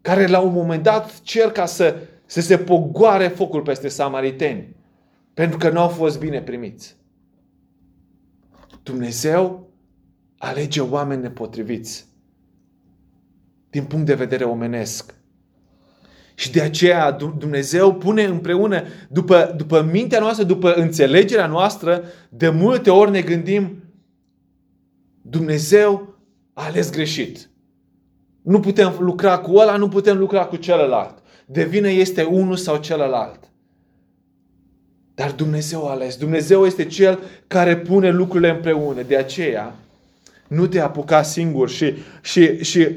care 0.00 0.26
la 0.26 0.40
un 0.40 0.52
moment 0.52 0.82
dat 0.82 1.20
cer 1.20 1.50
ca 1.50 1.66
să, 1.66 1.96
să 2.26 2.40
se 2.40 2.58
pogoare 2.58 3.28
focul 3.28 3.62
peste 3.62 3.88
samariteni, 3.88 4.76
pentru 5.34 5.58
că 5.58 5.70
nu 5.70 5.80
au 5.80 5.88
fost 5.88 6.18
bine 6.18 6.42
primiți. 6.42 6.96
Dumnezeu 8.82 9.70
alege 10.38 10.80
oameni 10.80 11.22
nepotriviți 11.22 12.06
din 13.70 13.84
punct 13.84 14.06
de 14.06 14.14
vedere 14.14 14.44
omenesc. 14.44 15.14
Și 16.34 16.52
de 16.52 16.60
aceea 16.60 17.10
Dumnezeu 17.10 17.94
pune 17.94 18.24
împreună, 18.24 18.82
după, 19.08 19.54
după 19.56 19.88
mintea 19.92 20.20
noastră, 20.20 20.44
după 20.44 20.72
înțelegerea 20.72 21.46
noastră, 21.46 22.04
de 22.28 22.48
multe 22.48 22.90
ori 22.90 23.10
ne 23.10 23.20
gândim, 23.20 23.82
Dumnezeu 25.22 26.16
a 26.52 26.64
ales 26.64 26.90
greșit. 26.90 27.50
Nu 28.42 28.60
putem 28.60 28.96
lucra 28.98 29.38
cu 29.38 29.56
ăla, 29.56 29.76
nu 29.76 29.88
putem 29.88 30.18
lucra 30.18 30.44
cu 30.44 30.56
celălalt. 30.56 31.22
De 31.46 31.64
vină 31.64 31.88
este 31.88 32.22
unul 32.22 32.56
sau 32.56 32.76
celălalt. 32.76 33.38
Dar 35.14 35.32
Dumnezeu 35.32 35.88
a 35.88 35.90
ales. 35.90 36.16
Dumnezeu 36.16 36.66
este 36.66 36.84
Cel 36.84 37.18
care 37.46 37.76
pune 37.76 38.10
lucrurile 38.10 38.50
împreună. 38.50 39.02
De 39.02 39.16
aceea, 39.16 39.74
nu 40.48 40.66
te 40.66 40.80
apuca 40.80 41.22
singur. 41.22 41.68
Și, 41.68 41.94
și, 42.20 42.64
și 42.64 42.88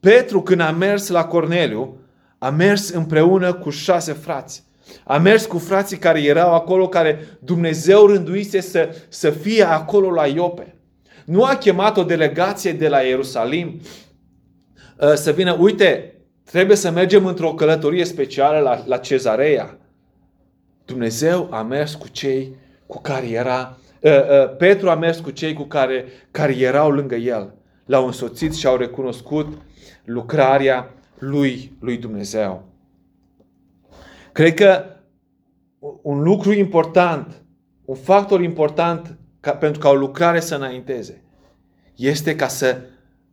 Petru, 0.00 0.42
când 0.42 0.60
a 0.60 0.70
mers 0.70 1.08
la 1.08 1.24
Corneliu, 1.24 1.96
a 2.38 2.50
mers 2.50 2.88
împreună 2.88 3.52
cu 3.52 3.70
șase 3.70 4.12
frați. 4.12 4.66
A 5.04 5.18
mers 5.18 5.46
cu 5.46 5.58
frații 5.58 5.96
care 5.96 6.22
erau 6.22 6.54
acolo, 6.54 6.88
care 6.88 7.38
Dumnezeu 7.38 8.06
rânduise 8.06 8.60
să, 8.60 8.96
să 9.08 9.30
fie 9.30 9.62
acolo 9.62 10.10
la 10.10 10.26
Iope. 10.26 10.74
Nu 11.24 11.44
a 11.44 11.56
chemat 11.56 11.96
o 11.96 12.02
delegație 12.02 12.72
de 12.72 12.88
la 12.88 12.98
Ierusalim 12.98 13.80
uh, 15.00 15.12
să 15.14 15.32
vină, 15.32 15.56
uite, 15.60 16.14
trebuie 16.44 16.76
să 16.76 16.90
mergem 16.90 17.26
într-o 17.26 17.54
călătorie 17.54 18.04
specială 18.04 18.58
la, 18.58 18.82
la 18.86 18.96
Cezarea. 18.96 19.78
Dumnezeu 20.84 21.48
a 21.50 21.62
mers 21.62 21.94
cu 21.94 22.08
cei 22.08 22.56
cu 22.86 23.00
care 23.00 23.28
era, 23.28 23.78
uh, 24.00 24.10
uh, 24.12 24.56
Petru 24.56 24.90
a 24.90 24.94
mers 24.94 25.18
cu 25.18 25.30
cei 25.30 25.52
cu 25.52 25.62
care, 25.62 26.04
care 26.30 26.56
erau 26.56 26.90
lângă 26.90 27.14
el. 27.14 27.54
L-au 27.84 28.06
însoțit 28.06 28.54
și 28.54 28.66
au 28.66 28.76
recunoscut 28.76 29.58
lucrarea 30.04 30.90
lui, 31.18 31.76
lui 31.80 31.96
Dumnezeu. 31.96 32.68
Cred 34.32 34.54
că 34.54 34.84
un 36.02 36.22
lucru 36.22 36.52
important, 36.52 37.42
un 37.84 37.94
factor 37.94 38.42
important 38.42 39.18
ca, 39.40 39.52
pentru 39.52 39.80
ca 39.80 39.88
o 39.88 39.94
lucrare 39.94 40.40
să 40.40 40.54
înainteze, 40.54 41.22
este 41.96 42.36
ca 42.36 42.48
să 42.48 42.80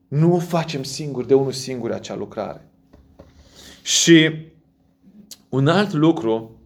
nu 0.08 0.40
facem 0.40 0.84
singuri, 0.84 1.28
de 1.28 1.34
unul 1.34 1.52
singur 1.52 1.92
acea 1.92 2.16
lucrare. 2.16 2.70
Și 3.82 4.46
un 5.50 5.68
alt 5.68 5.92
lucru 5.92 6.60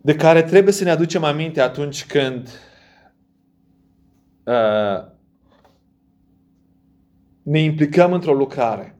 de 0.00 0.14
care 0.14 0.42
trebuie 0.42 0.72
să 0.72 0.84
ne 0.84 0.90
aducem 0.90 1.24
aminte 1.24 1.60
atunci 1.60 2.06
când 2.06 2.48
uh, 4.44 5.16
ne 7.42 7.60
implicăm 7.60 8.12
într-o 8.12 8.32
lucrare 8.32 8.97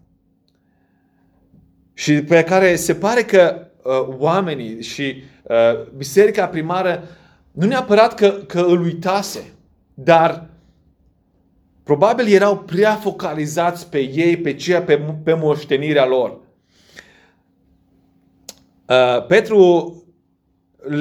și 1.98 2.22
pe 2.22 2.42
care 2.42 2.76
se 2.76 2.94
pare 2.94 3.22
că 3.22 3.66
uh, 3.82 4.16
oamenii 4.18 4.82
și 4.82 5.22
uh, 5.42 5.86
biserica 5.96 6.46
primară 6.46 7.02
nu 7.52 7.66
neapărat 7.66 8.14
că, 8.14 8.28
că 8.28 8.60
îl 8.60 8.80
uitase, 8.80 9.52
dar 9.94 10.46
Probabil 11.88 12.32
erau 12.32 12.58
prea 12.58 12.94
focalizați 12.94 13.88
pe 13.88 13.98
ei, 13.98 14.36
pe 14.36 14.54
ceea, 14.54 14.82
pe, 14.82 14.96
pe 15.24 15.34
moștenirea 15.34 16.06
lor. 16.06 16.40
Uh, 18.86 19.26
Petru 19.26 19.92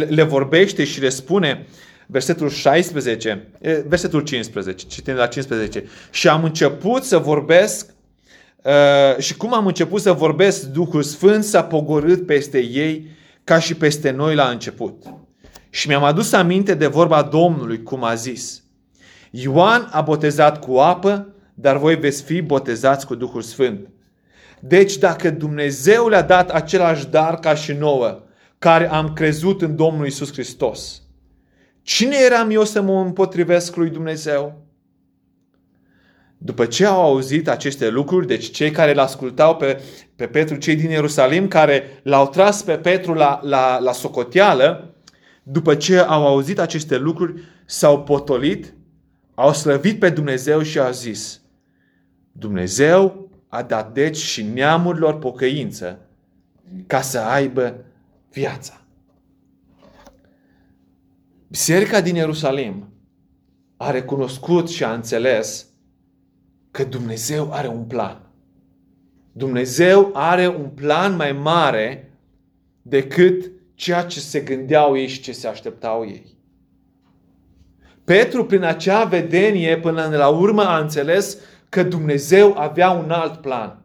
le 0.07 0.23
vorbește 0.23 0.83
și 0.83 1.01
le 1.01 1.09
spune, 1.09 1.67
versetul 2.05 2.49
16, 2.49 3.47
versetul 3.87 4.21
15, 4.21 4.85
citim 4.85 5.13
la 5.13 5.27
15, 5.27 5.83
și 6.11 6.27
am 6.27 6.43
început 6.43 7.03
să 7.03 7.17
vorbesc 7.17 7.93
uh, 8.63 9.17
și 9.17 9.37
cum 9.37 9.53
am 9.53 9.65
început 9.65 10.01
să 10.01 10.11
vorbesc, 10.11 10.65
Duhul 10.65 11.03
Sfânt 11.03 11.43
s-a 11.43 11.63
pogorât 11.63 12.25
peste 12.25 12.59
ei 12.59 13.07
ca 13.43 13.59
și 13.59 13.75
peste 13.75 14.11
noi 14.11 14.35
la 14.35 14.49
început. 14.49 15.03
Și 15.69 15.87
mi-am 15.87 16.03
adus 16.03 16.31
aminte 16.31 16.73
de 16.73 16.87
vorba 16.87 17.21
Domnului, 17.21 17.83
cum 17.83 18.03
a 18.03 18.13
zis. 18.13 18.63
Ioan 19.31 19.89
a 19.91 20.01
botezat 20.01 20.59
cu 20.59 20.75
apă, 20.75 21.33
dar 21.53 21.77
voi 21.77 21.95
veți 21.95 22.23
fi 22.23 22.41
botezați 22.41 23.05
cu 23.05 23.15
Duhul 23.15 23.41
Sfânt. 23.41 23.89
Deci 24.59 24.97
dacă 24.97 25.29
Dumnezeu 25.29 26.07
le-a 26.07 26.21
dat 26.21 26.49
același 26.49 27.07
dar 27.07 27.39
ca 27.39 27.55
și 27.55 27.73
nouă, 27.73 28.23
care 28.59 28.91
am 28.91 29.13
crezut 29.13 29.61
în 29.61 29.75
Domnul 29.75 30.05
Isus 30.05 30.31
Hristos, 30.31 31.01
cine 31.81 32.15
eram 32.25 32.49
eu 32.49 32.63
să 32.63 32.81
mă 32.81 33.01
împotrivesc 33.01 33.75
lui 33.75 33.89
Dumnezeu? 33.89 34.66
După 36.37 36.65
ce 36.65 36.85
au 36.85 37.01
auzit 37.01 37.47
aceste 37.47 37.89
lucruri, 37.89 38.27
deci 38.27 38.51
cei 38.51 38.71
care 38.71 38.91
îl 38.91 38.99
ascultau 38.99 39.55
pe, 39.55 39.81
pe 40.15 40.27
Petru, 40.27 40.55
cei 40.55 40.75
din 40.75 40.89
Ierusalim, 40.89 41.47
care 41.47 41.99
l-au 42.03 42.27
tras 42.29 42.63
pe 42.63 42.77
Petru 42.77 43.13
la, 43.13 43.39
la, 43.43 43.79
la 43.79 43.91
socoteală, 43.91 44.95
după 45.43 45.75
ce 45.75 45.97
au 45.97 46.27
auzit 46.27 46.59
aceste 46.59 46.97
lucruri, 46.97 47.41
s-au 47.65 48.03
potolit, 48.03 48.73
au 49.35 49.53
slăvit 49.53 49.99
pe 49.99 50.09
Dumnezeu 50.09 50.61
și 50.61 50.79
au 50.79 50.91
zis, 50.91 51.41
Dumnezeu 52.31 53.29
a 53.47 53.63
dat 53.63 53.93
deci 53.93 54.17
și 54.17 54.43
neamurilor 54.43 55.19
pocăință 55.19 55.99
ca 56.87 57.01
să 57.01 57.19
aibă 57.19 57.85
viața. 58.31 58.81
Biserica 61.47 62.01
din 62.01 62.15
Ierusalim 62.15 62.89
a 63.77 63.91
recunoscut 63.91 64.69
și 64.69 64.83
a 64.83 64.93
înțeles 64.93 65.67
că 66.71 66.83
Dumnezeu 66.83 67.51
are 67.51 67.67
un 67.67 67.83
plan. 67.83 68.21
Dumnezeu 69.31 70.09
are 70.13 70.47
un 70.47 70.69
plan 70.75 71.15
mai 71.15 71.31
mare 71.31 72.11
decât 72.81 73.51
ceea 73.75 74.03
ce 74.03 74.19
se 74.19 74.39
gândeau 74.39 74.97
ei 74.97 75.07
și 75.07 75.21
ce 75.21 75.31
se 75.31 75.47
așteptau 75.47 76.05
ei. 76.05 76.35
Petru, 78.03 78.45
prin 78.45 78.63
acea 78.63 79.03
vedenie, 79.03 79.77
până 79.77 80.07
la 80.07 80.27
urmă 80.27 80.63
a 80.63 80.79
înțeles 80.79 81.37
că 81.69 81.83
Dumnezeu 81.83 82.57
avea 82.57 82.89
un 82.89 83.11
alt 83.11 83.41
plan. 83.41 83.81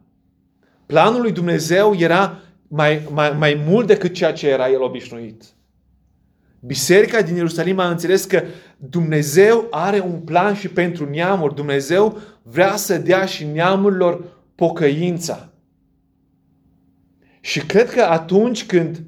Planul 0.86 1.20
lui 1.20 1.32
Dumnezeu 1.32 1.94
era 1.96 2.40
mai, 2.68 3.08
mai, 3.10 3.32
mai 3.32 3.62
mult 3.66 3.86
decât 3.86 4.14
ceea 4.14 4.32
ce 4.32 4.48
era 4.48 4.70
el 4.70 4.82
obișnuit. 4.82 5.44
Biserica 6.64 7.22
din 7.22 7.34
Ierusalim 7.34 7.78
a 7.78 7.90
înțeles 7.90 8.24
că 8.24 8.42
Dumnezeu 8.76 9.66
are 9.70 10.00
un 10.00 10.20
plan 10.20 10.54
și 10.54 10.68
pentru 10.68 11.10
neamuri. 11.10 11.54
Dumnezeu 11.54 12.18
vrea 12.42 12.76
să 12.76 12.98
dea 12.98 13.24
și 13.24 13.44
neamurilor 13.44 14.24
pocăința. 14.54 15.48
Și 17.40 17.60
cred 17.60 17.90
că 17.90 18.02
atunci 18.02 18.66
când 18.66 19.02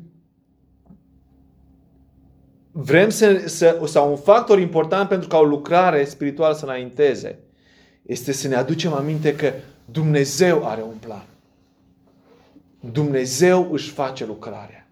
vrem 2.73 3.09
să, 3.09 3.43
să, 3.47 3.81
sau 3.87 4.11
un 4.11 4.17
factor 4.17 4.59
important 4.59 5.09
pentru 5.09 5.29
ca 5.29 5.39
o 5.39 5.45
lucrare 5.45 6.05
spirituală 6.05 6.55
să 6.55 6.65
înainteze, 6.65 7.39
este 8.03 8.33
să 8.33 8.49
ne 8.49 8.55
aducem 8.55 8.93
aminte 8.93 9.37
că 9.37 9.53
Dumnezeu 9.85 10.69
are 10.69 10.83
un 10.83 10.97
plan. 11.01 11.25
Dumnezeu 12.81 13.73
își 13.73 13.91
face 13.91 14.27
lucrarea. 14.27 14.89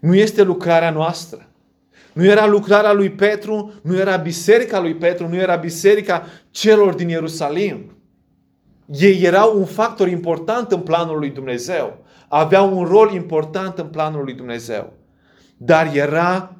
Nu 0.00 0.14
este 0.14 0.42
lucrarea 0.42 0.90
noastră. 0.90 1.49
Nu 2.12 2.24
era 2.24 2.46
lucrarea 2.46 2.92
lui 2.92 3.10
Petru, 3.10 3.72
nu 3.82 3.96
era 3.96 4.16
biserica 4.16 4.80
lui 4.80 4.94
Petru, 4.94 5.28
nu 5.28 5.36
era 5.36 5.56
biserica 5.56 6.26
celor 6.50 6.94
din 6.94 7.08
Ierusalim. 7.08 7.96
Ei 8.86 9.22
erau 9.22 9.58
un 9.58 9.64
factor 9.64 10.08
important 10.08 10.72
în 10.72 10.80
planul 10.80 11.18
lui 11.18 11.30
Dumnezeu. 11.30 12.04
Aveau 12.28 12.78
un 12.78 12.84
rol 12.84 13.12
important 13.12 13.78
în 13.78 13.86
planul 13.86 14.24
lui 14.24 14.34
Dumnezeu. 14.34 14.92
Dar 15.56 15.94
era 15.94 16.56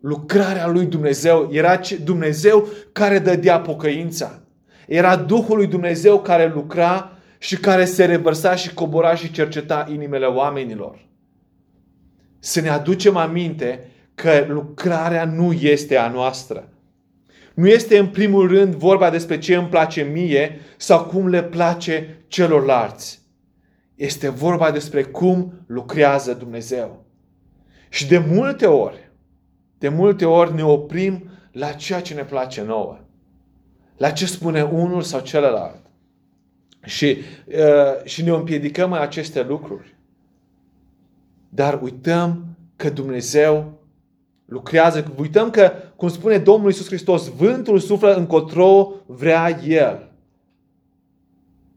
lucrarea 0.00 0.66
lui 0.66 0.84
Dumnezeu. 0.84 1.48
Era 1.52 1.80
Dumnezeu 2.04 2.68
care 2.92 3.18
dădea 3.18 3.60
pocăința. 3.60 4.40
Era 4.86 5.16
Duhul 5.16 5.56
lui 5.56 5.66
Dumnezeu 5.66 6.20
care 6.20 6.52
lucra 6.54 7.10
și 7.38 7.56
care 7.56 7.84
se 7.84 8.04
revărsa 8.04 8.54
și 8.54 8.74
cobora 8.74 9.14
și 9.14 9.30
cerceta 9.30 9.86
inimile 9.92 10.26
oamenilor. 10.26 11.08
Să 12.38 12.60
ne 12.60 12.68
aducem 12.68 13.16
aminte 13.16 13.90
că 14.16 14.44
lucrarea 14.48 15.24
nu 15.24 15.52
este 15.52 15.96
a 15.96 16.08
noastră. 16.08 16.68
Nu 17.54 17.68
este 17.68 17.98
în 17.98 18.06
primul 18.06 18.48
rând 18.48 18.74
vorba 18.74 19.10
despre 19.10 19.38
ce 19.38 19.54
îmi 19.54 19.68
place 19.68 20.02
mie 20.02 20.60
sau 20.76 21.04
cum 21.04 21.28
le 21.28 21.42
place 21.42 22.24
celorlalți. 22.26 23.20
Este 23.94 24.28
vorba 24.28 24.70
despre 24.70 25.02
cum 25.02 25.52
lucrează 25.66 26.34
Dumnezeu. 26.34 27.04
Și 27.88 28.06
de 28.06 28.18
multe 28.18 28.66
ori, 28.66 29.10
de 29.78 29.88
multe 29.88 30.24
ori 30.24 30.54
ne 30.54 30.64
oprim 30.64 31.30
la 31.52 31.72
ceea 31.72 32.00
ce 32.00 32.14
ne 32.14 32.24
place 32.24 32.62
nouă. 32.62 32.98
La 33.96 34.10
ce 34.10 34.26
spune 34.26 34.62
unul 34.62 35.02
sau 35.02 35.20
celălalt. 35.20 35.80
Și, 36.84 37.16
uh, 37.46 38.04
și 38.04 38.22
ne 38.22 38.30
împiedicăm 38.30 38.92
în 38.92 39.00
aceste 39.00 39.42
lucruri. 39.42 39.96
Dar 41.48 41.82
uităm 41.82 42.44
că 42.76 42.90
Dumnezeu 42.90 43.75
lucrează. 44.46 45.12
Uităm 45.18 45.50
că, 45.50 45.72
cum 45.96 46.08
spune 46.08 46.38
Domnul 46.38 46.70
Isus 46.70 46.86
Hristos, 46.86 47.28
vântul 47.28 47.78
suflă 47.78 48.14
încotro 48.14 48.92
vrea 49.06 49.60
El. 49.64 50.10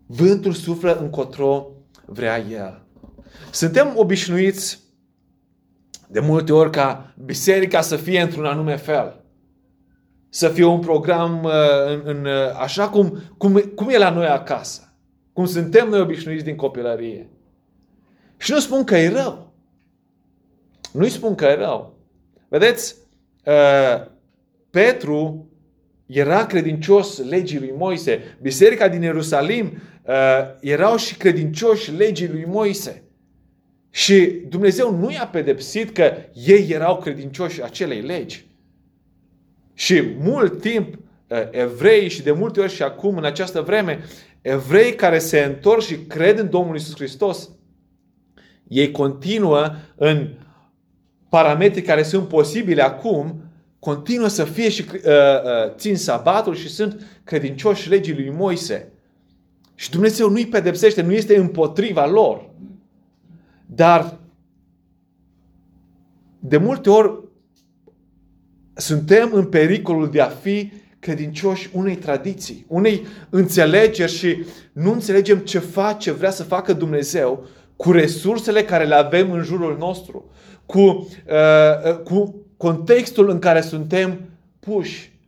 Vântul 0.05 0.53
suflă 0.53 0.97
încotro 0.99 1.67
vrea 2.05 2.39
El. 2.39 2.83
Suntem 3.51 3.93
obișnuiți 3.95 4.79
de 6.07 6.19
multe 6.19 6.53
ori 6.53 6.71
ca 6.71 7.13
biserica 7.25 7.81
să 7.81 7.95
fie 7.95 8.21
într-un 8.21 8.45
anume 8.45 8.75
fel. 8.75 9.23
Să 10.29 10.47
fie 10.47 10.65
un 10.65 10.79
program 10.79 11.43
uh, 11.43 11.51
în, 11.87 12.01
în, 12.03 12.25
uh, 12.25 12.55
așa 12.59 12.89
cum, 12.89 13.19
cum, 13.37 13.53
cum 13.75 13.89
e 13.89 13.97
la 13.97 14.09
noi 14.09 14.27
acasă. 14.27 14.93
Cum 15.33 15.45
suntem 15.45 15.89
noi 15.89 15.99
obișnuiți 15.99 16.43
din 16.43 16.55
copilărie. 16.55 17.29
Și 18.37 18.51
nu 18.51 18.59
spun 18.59 18.83
că 18.83 18.97
e 18.97 19.09
rău. 19.09 19.53
Nu-i 20.93 21.09
spun 21.09 21.35
că 21.35 21.45
e 21.45 21.55
rău. 21.55 21.98
Vedeți, 22.49 22.95
uh, 23.45 24.05
Petru 24.69 25.49
era 26.05 26.45
credincios 26.45 27.17
legii 27.17 27.59
lui 27.59 27.73
Moise. 27.77 28.37
Biserica 28.41 28.87
din 28.87 29.01
Ierusalim 29.01 29.81
erau 30.59 30.97
și 30.97 31.15
credincioși 31.15 31.91
legii 31.91 32.27
lui 32.27 32.45
Moise. 32.47 33.03
Și 33.89 34.25
Dumnezeu 34.25 34.95
nu 34.95 35.11
i-a 35.11 35.27
pedepsit 35.31 35.91
că 35.91 36.11
ei 36.33 36.67
erau 36.69 36.97
credincioși 36.97 37.63
acelei 37.63 38.01
legi. 38.01 38.45
Și 39.73 40.01
mult 40.19 40.61
timp 40.61 40.97
evrei 41.51 42.09
și 42.09 42.21
de 42.21 42.31
multe 42.31 42.59
ori 42.59 42.73
și 42.73 42.83
acum 42.83 43.17
în 43.17 43.25
această 43.25 43.61
vreme, 43.61 43.99
evrei 44.41 44.95
care 44.95 45.19
se 45.19 45.39
întorc 45.39 45.81
și 45.81 45.95
cred 45.95 46.39
în 46.39 46.49
Domnul 46.49 46.75
Isus 46.75 46.95
Hristos, 46.95 47.49
ei 48.67 48.91
continuă 48.91 49.75
în 49.95 50.29
parametri 51.29 51.81
care 51.81 52.03
sunt 52.03 52.27
posibile 52.27 52.81
acum, 52.81 53.41
continuă 53.79 54.27
să 54.27 54.43
fie 54.43 54.69
și 54.69 54.85
uh, 54.93 54.99
uh, 55.01 55.75
țin 55.75 55.95
sabatul 55.95 56.55
și 56.55 56.69
sunt 56.69 57.21
credincioși 57.23 57.89
legii 57.89 58.13
lui 58.13 58.29
Moise. 58.29 58.91
Și 59.75 59.89
Dumnezeu 59.89 60.29
nu-i 60.29 60.47
pedepsește, 60.47 61.01
nu 61.01 61.11
este 61.11 61.37
împotriva 61.37 62.05
lor. 62.05 62.49
Dar 63.65 64.17
de 66.39 66.57
multe 66.57 66.89
ori 66.89 67.23
suntem 68.73 69.29
în 69.33 69.45
pericolul 69.45 70.09
de 70.09 70.21
a 70.21 70.27
fi 70.27 70.71
credincioși 70.99 71.69
unei 71.73 71.95
tradiții, 71.95 72.65
unei 72.67 73.05
înțelegeri 73.29 74.11
și 74.11 74.45
nu 74.71 74.91
înțelegem 74.91 75.37
ce 75.37 75.59
face, 75.59 76.11
vrea 76.11 76.31
să 76.31 76.43
facă 76.43 76.73
Dumnezeu 76.73 77.45
cu 77.75 77.91
resursele 77.91 78.63
care 78.63 78.85
le 78.85 78.95
avem 78.95 79.31
în 79.31 79.43
jurul 79.43 79.77
nostru, 79.77 80.25
cu, 80.69 80.79
uh, 80.79 81.07
uh 81.85 81.97
cu 82.03 82.35
contextul 82.57 83.29
în 83.29 83.39
care 83.39 83.61
suntem 83.61 84.19
puși, 84.59 85.19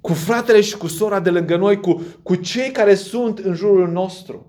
cu 0.00 0.12
fratele 0.12 0.60
și 0.60 0.76
cu 0.76 0.86
sora 0.86 1.20
de 1.20 1.30
lângă 1.30 1.56
noi, 1.56 1.80
cu, 1.80 2.02
cu 2.22 2.34
cei 2.34 2.70
care 2.70 2.94
sunt 2.94 3.38
în 3.38 3.54
jurul 3.54 3.88
nostru. 3.88 4.46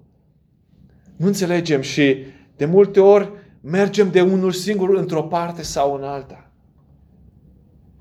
Nu 1.15 1.25
înțelegem 1.25 1.81
și 1.81 2.25
de 2.55 2.65
multe 2.65 2.99
ori 2.99 3.31
mergem 3.61 4.11
de 4.11 4.21
unul 4.21 4.51
singur 4.51 4.95
într-o 4.95 5.23
parte 5.23 5.61
sau 5.61 5.95
în 5.95 6.03
alta. 6.03 6.51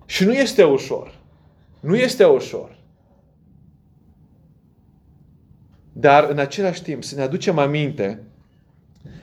Și 0.07 0.25
nu 0.25 0.33
este 0.33 0.65
ușor. 0.65 1.21
Nu 1.81 1.97
este 1.97 2.25
ușor. 2.25 2.79
dar 6.01 6.29
în 6.31 6.39
același 6.39 6.83
timp 6.83 7.05
să 7.05 7.15
ne 7.15 7.23
aducem 7.23 7.59
aminte, 7.59 8.23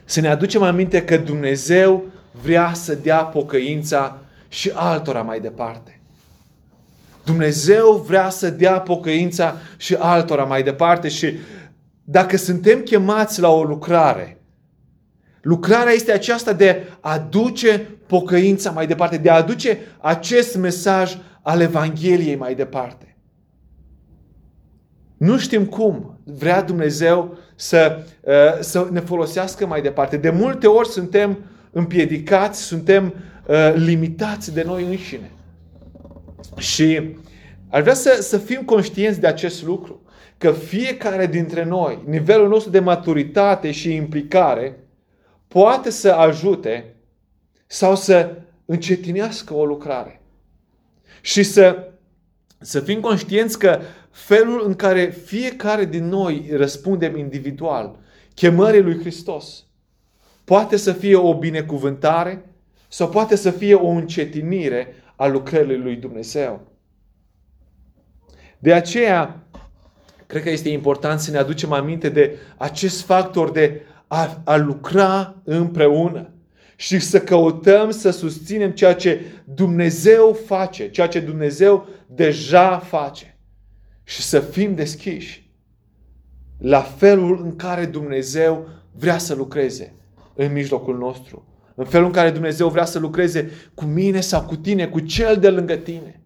să 0.06 0.20
ne 0.20 0.28
aducem 0.28 0.62
aminte 0.62 1.03
că 1.03 1.18
Dumnezeu 1.18 2.03
vrea 2.41 2.74
să 2.74 2.95
dea 2.95 3.24
pocăința 3.24 4.20
și 4.47 4.72
altora 4.74 5.22
mai 5.22 5.39
departe. 5.39 5.99
Dumnezeu 7.26 8.03
vrea 8.08 8.30
să 8.30 8.49
dea 8.49 8.80
pocăința 8.80 9.56
și 9.78 9.95
altora 9.99 10.43
mai 10.43 10.64
departe 10.64 11.08
și 11.08 11.34
dacă 12.03 12.38
suntem 12.38 12.80
chemați 12.80 13.39
la 13.39 13.49
o 13.49 13.64
lucrare, 13.64 14.41
lucrarea 15.41 15.93
este 15.93 16.12
aceasta 16.12 16.53
de 16.53 16.84
a 16.99 17.20
duce 17.20 17.89
pocăința 18.08 18.72
mai 18.72 18.88
departe, 18.88 19.18
de 19.18 19.30
a 19.30 19.36
aduce 19.36 19.80
acest 20.01 20.58
mesaj 20.58 21.18
al 21.41 21.62
Evangheliei 21.62 22.36
mai 22.36 22.56
departe. 22.56 23.18
Nu 25.18 25.38
știm 25.38 25.66
cum 25.66 26.14
vrea 26.26 26.61
Dumnezeu 26.61 27.38
să, 27.55 28.03
uh, 28.21 28.34
să 28.59 28.88
ne 28.91 28.99
folosească 28.99 29.65
mai 29.65 29.82
departe. 29.82 30.17
De 30.17 30.30
multe 30.30 30.67
ori 30.67 30.88
suntem 30.88 31.38
împiedicați, 31.71 32.61
suntem 32.61 33.13
uh, 33.47 33.73
limitați 33.76 34.53
de 34.53 34.63
noi 34.63 34.84
înșine. 34.84 35.32
Și 36.57 37.15
ar 37.69 37.82
vrea 37.82 37.93
să, 37.93 38.17
să 38.21 38.38
fim 38.38 38.61
conștienți 38.61 39.19
de 39.19 39.28
acest 39.28 39.63
lucru. 39.63 40.03
Că 40.38 40.51
fiecare 40.51 41.28
dintre 41.28 41.63
noi, 41.63 42.03
nivelul 42.05 42.47
nostru 42.47 42.71
de 42.71 42.80
maturitate 42.80 43.71
și 43.71 43.95
implicare, 43.95 44.80
poate 45.47 45.89
să 45.89 46.11
ajute 46.11 46.95
sau 47.67 47.95
să 47.95 48.36
încetinească 48.65 49.53
o 49.53 49.65
lucrare. 49.65 50.21
Și 51.21 51.43
să, 51.43 51.91
să 52.59 52.80
fim 52.80 52.99
conștienți 52.99 53.59
că 53.59 53.80
felul 54.16 54.63
în 54.66 54.74
care 54.74 55.05
fiecare 55.05 55.86
din 55.86 56.07
noi 56.07 56.49
răspundem 56.51 57.18
individual 57.18 57.99
chemării 58.34 58.82
lui 58.82 58.99
Hristos 58.99 59.66
poate 60.43 60.78
să 60.78 60.91
fie 60.91 61.16
o 61.16 61.38
binecuvântare 61.38 62.45
sau 62.88 63.09
poate 63.09 63.36
să 63.36 63.51
fie 63.51 63.74
o 63.74 63.88
încetinire 63.88 64.95
a 65.16 65.28
lucrării 65.28 65.78
lui 65.78 65.95
Dumnezeu. 65.95 66.68
De 68.59 68.74
aceea, 68.74 69.47
cred 70.26 70.43
că 70.43 70.49
este 70.49 70.70
important 70.70 71.20
să 71.20 71.32
ne 71.32 71.38
aducem 71.38 71.72
aminte 71.72 72.09
de 72.09 72.38
acest 72.57 73.01
factor 73.01 73.51
de 73.51 73.82
a, 74.07 74.41
a 74.43 74.55
lucra 74.55 75.36
împreună 75.43 76.34
și 76.76 76.99
să 76.99 77.22
căutăm 77.22 77.91
să 77.91 78.09
susținem 78.09 78.72
ceea 78.72 78.95
ce 78.95 79.22
Dumnezeu 79.43 80.38
face, 80.45 80.89
ceea 80.89 81.07
ce 81.07 81.20
Dumnezeu 81.20 81.88
deja 82.07 82.80
face 82.80 83.34
și 84.06 84.22
să 84.22 84.39
fim 84.39 84.76
deschiși 84.76 85.45
la 86.58 86.82
felul 86.82 87.41
în 87.43 87.56
care 87.56 87.86
Dumnezeu 87.86 88.68
vrea 88.91 89.18
să 89.18 89.36
lucreze 89.36 89.95
în 90.34 90.51
mijlocul 90.51 90.97
nostru. 90.97 91.45
În 91.76 91.86
felul 91.86 92.06
în 92.06 92.12
care 92.12 92.32
Dumnezeu 92.32 92.70
vrea 92.70 92.86
să 92.86 92.99
lucreze 92.99 93.51
cu 93.74 93.86
mine 93.86 94.20
sau 94.20 94.45
cu 94.45 94.56
tine, 94.56 94.88
cu 94.88 94.99
cel 94.99 95.38
de 95.38 95.49
lângă 95.49 95.76
tine. 95.76 96.20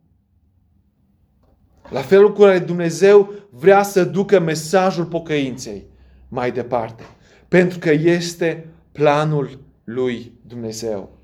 La 1.89 2.01
felul 2.01 2.33
cu 2.33 2.41
care 2.41 2.59
Dumnezeu 2.59 3.33
vrea 3.49 3.83
să 3.83 4.03
ducă 4.03 4.39
mesajul 4.39 5.05
pocăinței 5.05 5.85
mai 6.27 6.51
departe. 6.51 7.03
Pentru 7.47 7.79
că 7.79 7.91
este 7.91 8.67
planul 8.91 9.59
lui 9.83 10.33
Dumnezeu. 10.47 11.17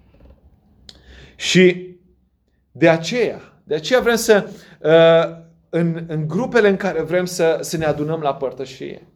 Și 1.36 1.96
de 2.72 2.90
aceea, 2.90 3.62
de 3.64 3.76
aceea 3.76 4.00
vrem 4.00 4.16
să, 4.16 4.50
uh, 4.82 5.45
în, 5.78 6.06
în 6.08 6.28
grupele 6.28 6.70
în 6.70 6.76
care 6.76 7.02
vrem 7.02 7.26
să, 7.26 7.58
să 7.62 7.78
ne 7.78 7.86
adunăm 7.86 8.22
la 8.22 8.36
părtășie, 8.36 9.08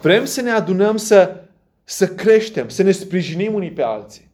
vrem 0.00 0.24
să 0.24 0.40
ne 0.40 0.50
adunăm 0.50 0.96
să, 0.96 1.44
să 1.84 2.08
creștem, 2.08 2.68
să 2.68 2.82
ne 2.82 2.90
sprijinim 2.90 3.54
unii 3.54 3.72
pe 3.72 3.82
alții. 3.82 4.30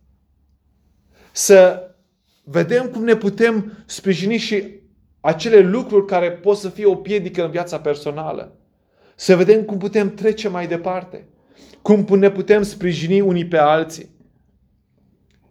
Să 1.33 1.91
vedem 2.45 2.89
cum 2.89 3.05
ne 3.05 3.17
putem 3.17 3.73
sprijini 3.87 4.37
și 4.37 4.81
acele 5.21 5.59
lucruri 5.59 6.07
care 6.07 6.33
pot 6.33 6.57
să 6.57 6.69
fie 6.69 6.87
o 6.87 6.95
piedică 6.95 7.45
în 7.45 7.51
viața 7.51 7.81
personală. 7.81 8.57
Să 9.15 9.37
vedem 9.37 9.63
cum 9.63 9.79
putem 9.79 10.15
trece 10.15 10.49
mai 10.49 10.67
departe. 10.67 11.29
Cum 11.83 12.07
ne 12.11 12.31
putem 12.31 12.63
sprijini 12.63 13.21
unii 13.21 13.47
pe 13.47 13.57
alții. 13.59 14.09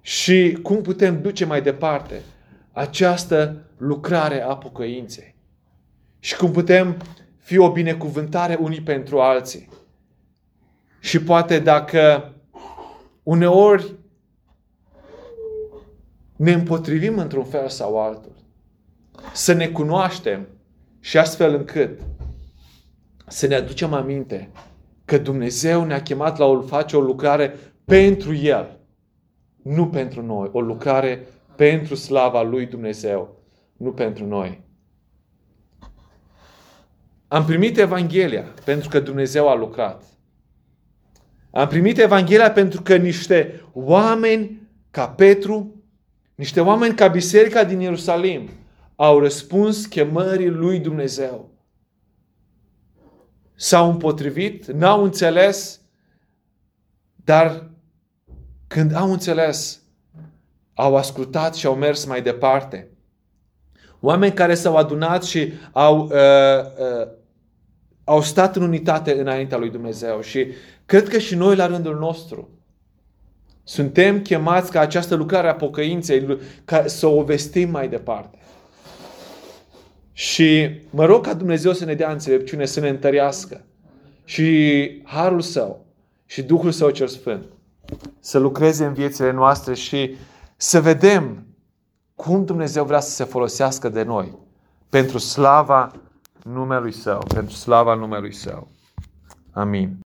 Și 0.01 0.57
cum 0.61 0.81
putem 0.81 1.21
duce 1.21 1.45
mai 1.45 1.61
departe 1.61 2.21
această 2.71 3.65
lucrare 3.77 4.41
a 4.41 4.57
pocăinței. 4.57 5.34
Și 6.25 6.35
cum 6.35 6.51
putem 6.51 6.97
fi 7.37 7.57
o 7.57 7.71
binecuvântare 7.71 8.57
unii 8.61 8.81
pentru 8.81 9.19
alții. 9.19 9.69
Și 10.99 11.19
poate 11.19 11.59
dacă 11.59 12.33
uneori 13.23 13.95
ne 16.35 16.51
împotrivim 16.51 17.17
într-un 17.17 17.43
fel 17.43 17.69
sau 17.69 18.01
altul, 18.01 18.31
să 19.33 19.53
ne 19.53 19.67
cunoaștem 19.67 20.47
și 20.99 21.17
astfel 21.17 21.53
încât 21.53 21.99
să 23.27 23.47
ne 23.47 23.55
aducem 23.55 23.93
aminte 23.93 24.49
că 25.05 25.17
Dumnezeu 25.17 25.83
ne-a 25.83 26.01
chemat 26.01 26.37
la 26.37 26.45
o 26.45 26.61
face 26.61 26.97
o 26.97 27.01
lucrare 27.01 27.55
pentru 27.83 28.35
El, 28.35 28.79
nu 29.61 29.87
pentru 29.87 30.21
noi, 30.21 30.49
o 30.51 30.61
lucrare 30.61 31.27
pentru 31.55 31.95
slava 31.95 32.41
lui 32.41 32.65
Dumnezeu, 32.65 33.41
nu 33.77 33.91
pentru 33.91 34.25
noi. 34.25 34.64
Am 37.35 37.45
primit 37.45 37.77
Evanghelia 37.77 38.53
pentru 38.63 38.89
că 38.89 38.99
Dumnezeu 38.99 39.49
a 39.49 39.55
lucrat. 39.55 40.03
Am 41.51 41.67
primit 41.67 41.97
Evanghelia 41.97 42.51
pentru 42.51 42.81
că 42.81 42.95
niște 42.95 43.63
oameni 43.73 44.69
ca 44.91 45.07
Petru, 45.07 45.83
niște 46.35 46.61
oameni 46.61 46.95
ca 46.95 47.07
biserica 47.07 47.63
din 47.63 47.79
Ierusalim, 47.79 48.49
au 48.95 49.19
răspuns 49.19 49.85
chemării 49.85 50.49
lui 50.49 50.79
Dumnezeu. 50.79 51.49
S-au 53.55 53.89
împotrivit, 53.89 54.65
n-au 54.65 55.03
înțeles, 55.03 55.81
dar 57.15 57.69
când 58.67 58.93
au 58.93 59.11
înțeles, 59.11 59.81
au 60.73 60.95
ascultat 60.95 61.55
și 61.55 61.65
au 61.65 61.75
mers 61.75 62.05
mai 62.05 62.21
departe. 62.21 62.89
Oameni 63.99 64.33
care 64.33 64.55
s-au 64.55 64.75
adunat 64.75 65.23
și 65.23 65.53
au, 65.71 65.99
uh, 66.03 66.11
uh, 66.11 67.23
au 68.05 68.21
stat 68.21 68.55
în 68.55 68.61
unitate 68.61 69.19
înaintea 69.19 69.57
lui 69.57 69.69
Dumnezeu. 69.69 70.21
Și 70.21 70.47
cred 70.85 71.07
că 71.07 71.17
și 71.17 71.35
noi 71.35 71.55
la 71.55 71.65
rândul 71.65 71.97
nostru 71.97 72.49
suntem 73.63 74.21
chemați 74.21 74.71
ca 74.71 74.79
această 74.79 75.15
lucrare 75.15 75.47
a 75.47 75.55
pocăinței 75.55 76.37
ca 76.65 76.87
să 76.87 77.07
o 77.07 77.23
vestim 77.23 77.69
mai 77.69 77.89
departe. 77.89 78.37
Și 80.13 80.69
mă 80.89 81.05
rog 81.05 81.25
ca 81.25 81.33
Dumnezeu 81.33 81.73
să 81.73 81.85
ne 81.85 81.93
dea 81.93 82.11
înțelepciune, 82.11 82.65
să 82.65 82.79
ne 82.79 82.89
întărească. 82.89 83.65
Și 84.25 85.01
Harul 85.03 85.41
Său 85.41 85.85
și 86.25 86.41
Duhul 86.41 86.71
Său 86.71 86.89
cel 86.89 87.07
Sfânt 87.07 87.45
să 88.19 88.37
lucreze 88.37 88.85
în 88.85 88.93
viețile 88.93 89.31
noastre 89.31 89.73
și 89.73 90.15
să 90.55 90.81
vedem 90.81 91.45
cum 92.15 92.45
Dumnezeu 92.45 92.85
vrea 92.85 92.99
să 92.99 93.09
se 93.09 93.23
folosească 93.23 93.89
de 93.89 94.03
noi 94.03 94.37
pentru 94.89 95.17
slava 95.17 95.91
numelui 96.45 96.91
Său, 96.91 97.23
pentru 97.33 97.55
slava 97.55 97.93
numelui 97.93 98.33
Său. 98.33 98.67
Amin. 99.51 99.97